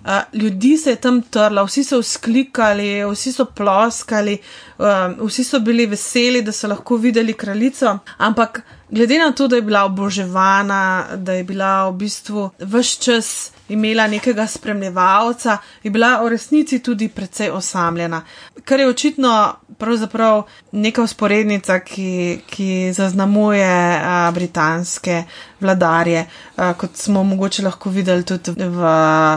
Uh, 0.00 0.22
ljudi 0.32 0.76
se 0.78 0.94
je 0.94 0.96
tam 0.96 1.20
trlo, 1.22 1.66
vsi 1.68 1.84
so 1.84 2.00
vzklikali, 2.00 3.04
vsi 3.12 3.32
so 3.32 3.44
ploskali, 3.44 4.38
uh, 4.78 5.12
vsi 5.20 5.44
so 5.44 5.60
bili 5.60 5.86
veseli, 5.86 6.42
da 6.42 6.52
so 6.52 6.70
lahko 6.72 6.96
videli 6.96 7.36
kraljico. 7.36 7.98
Ampak 8.16 8.62
glede 8.88 9.18
na 9.18 9.32
to, 9.32 9.48
da 9.48 9.56
je 9.56 9.62
bila 9.62 9.84
oboževana, 9.84 11.06
da 11.16 11.32
je 11.32 11.44
bila 11.44 11.90
v 11.90 11.96
bistvu 12.06 12.50
vse 12.58 12.98
čas 13.04 13.50
imela 13.68 14.06
nekega 14.06 14.46
spremljevalca, 14.46 15.58
je 15.82 15.90
bila 15.90 16.22
v 16.22 16.28
resnici 16.28 16.78
tudi 16.82 17.08
precej 17.08 17.50
osamljena. 17.50 18.22
Kar 18.64 18.80
je 18.80 18.88
očitno 18.88 19.54
pravzaprav 19.78 20.42
neka 20.72 21.02
usporednica, 21.02 21.80
ki, 21.80 22.40
ki 22.46 22.92
zaznamuje 22.92 24.00
a, 24.04 24.30
britanske 24.34 25.22
vladarje, 25.60 26.26
a, 26.56 26.74
kot 26.74 26.96
smo 26.96 27.24
mogoče 27.24 27.62
lahko 27.62 27.90
videli 27.90 28.24
tudi 28.24 28.52
v 28.56 28.92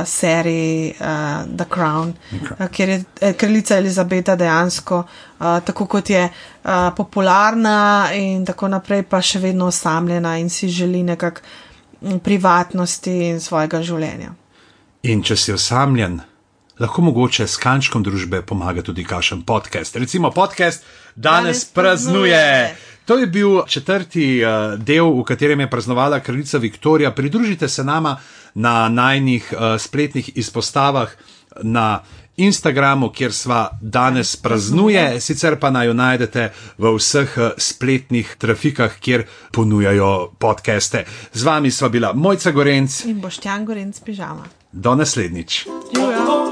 seriji 0.05 0.93
a, 0.99 1.43
The 1.57 1.65
Crown, 1.73 2.13
a, 2.57 2.67
kjer 2.67 2.89
je 2.89 3.03
eh, 3.21 3.33
kraljica 3.33 3.77
Elizabeta 3.77 4.35
dejansko 4.35 5.03
a, 5.39 5.59
tako 5.59 5.85
kot 5.85 6.09
je 6.09 6.29
a, 6.63 6.91
popularna 6.97 8.09
in 8.13 8.45
tako 8.45 8.67
naprej, 8.67 9.03
pa 9.03 9.21
še 9.21 9.39
vedno 9.39 9.67
osamljena 9.67 10.37
in 10.37 10.49
si 10.49 10.69
želi 10.69 11.03
nekak 11.03 11.43
m, 11.43 11.70
privatnosti 12.23 13.13
in 13.29 13.39
svojega 13.39 13.81
življenja. 13.85 14.33
In 15.03 15.23
če 15.25 15.35
si 15.37 15.53
osamljen, 15.53 16.19
lahko 16.81 17.01
mogoče 17.01 17.47
s 17.47 17.57
kančkom 17.61 18.03
družbe 18.03 18.41
pomaga 18.45 18.83
tudi 18.85 19.05
kakšen 19.05 19.43
podcast. 19.45 19.95
Recimo 19.95 20.31
podcast 20.31 20.83
Danes, 21.15 21.15
Danes 21.15 21.65
praznuje. 21.65 22.37
praznuje. 22.37 22.89
To 23.05 23.17
je 23.17 23.27
bil 23.27 23.63
četrti 23.67 24.43
uh, 24.45 24.77
del, 24.79 25.09
v 25.17 25.23
katerem 25.25 25.59
je 25.59 25.69
praznovala 25.69 26.19
kraljica 26.19 26.57
Viktorija. 26.57 27.11
Pridružite 27.11 27.67
se 27.67 27.83
nama 27.83 28.17
na 28.53 28.89
najnih 28.89 29.53
uh, 29.53 29.81
spletnih 29.81 30.37
izpostavah 30.37 31.09
na 31.63 32.03
Instagramu, 32.37 33.09
kjer 33.09 33.33
sva 33.33 33.69
danes 33.81 34.35
praznuje, 34.35 35.19
sicer 35.21 35.59
pa 35.59 35.69
naj 35.71 35.87
jo 35.87 35.93
najdete 35.93 36.49
v 36.77 36.93
vseh 36.97 37.37
uh, 37.37 37.51
spletnih 37.57 38.35
trafikah, 38.37 38.99
kjer 38.99 39.25
ponujajo 39.51 40.31
podcaste. 40.39 41.05
Z 41.33 41.43
vami 41.43 41.71
sva 41.71 41.89
bila 41.89 42.13
Mojca 42.13 42.51
Gorenc, 42.51 43.05
In 43.05 43.21
boš 43.21 43.37
Tjangorin 43.39 43.93
s 43.93 43.99
pižama. 43.99 44.45
do 44.71 44.95
naslednjič. 44.95 45.67
Živijo. 45.95 46.50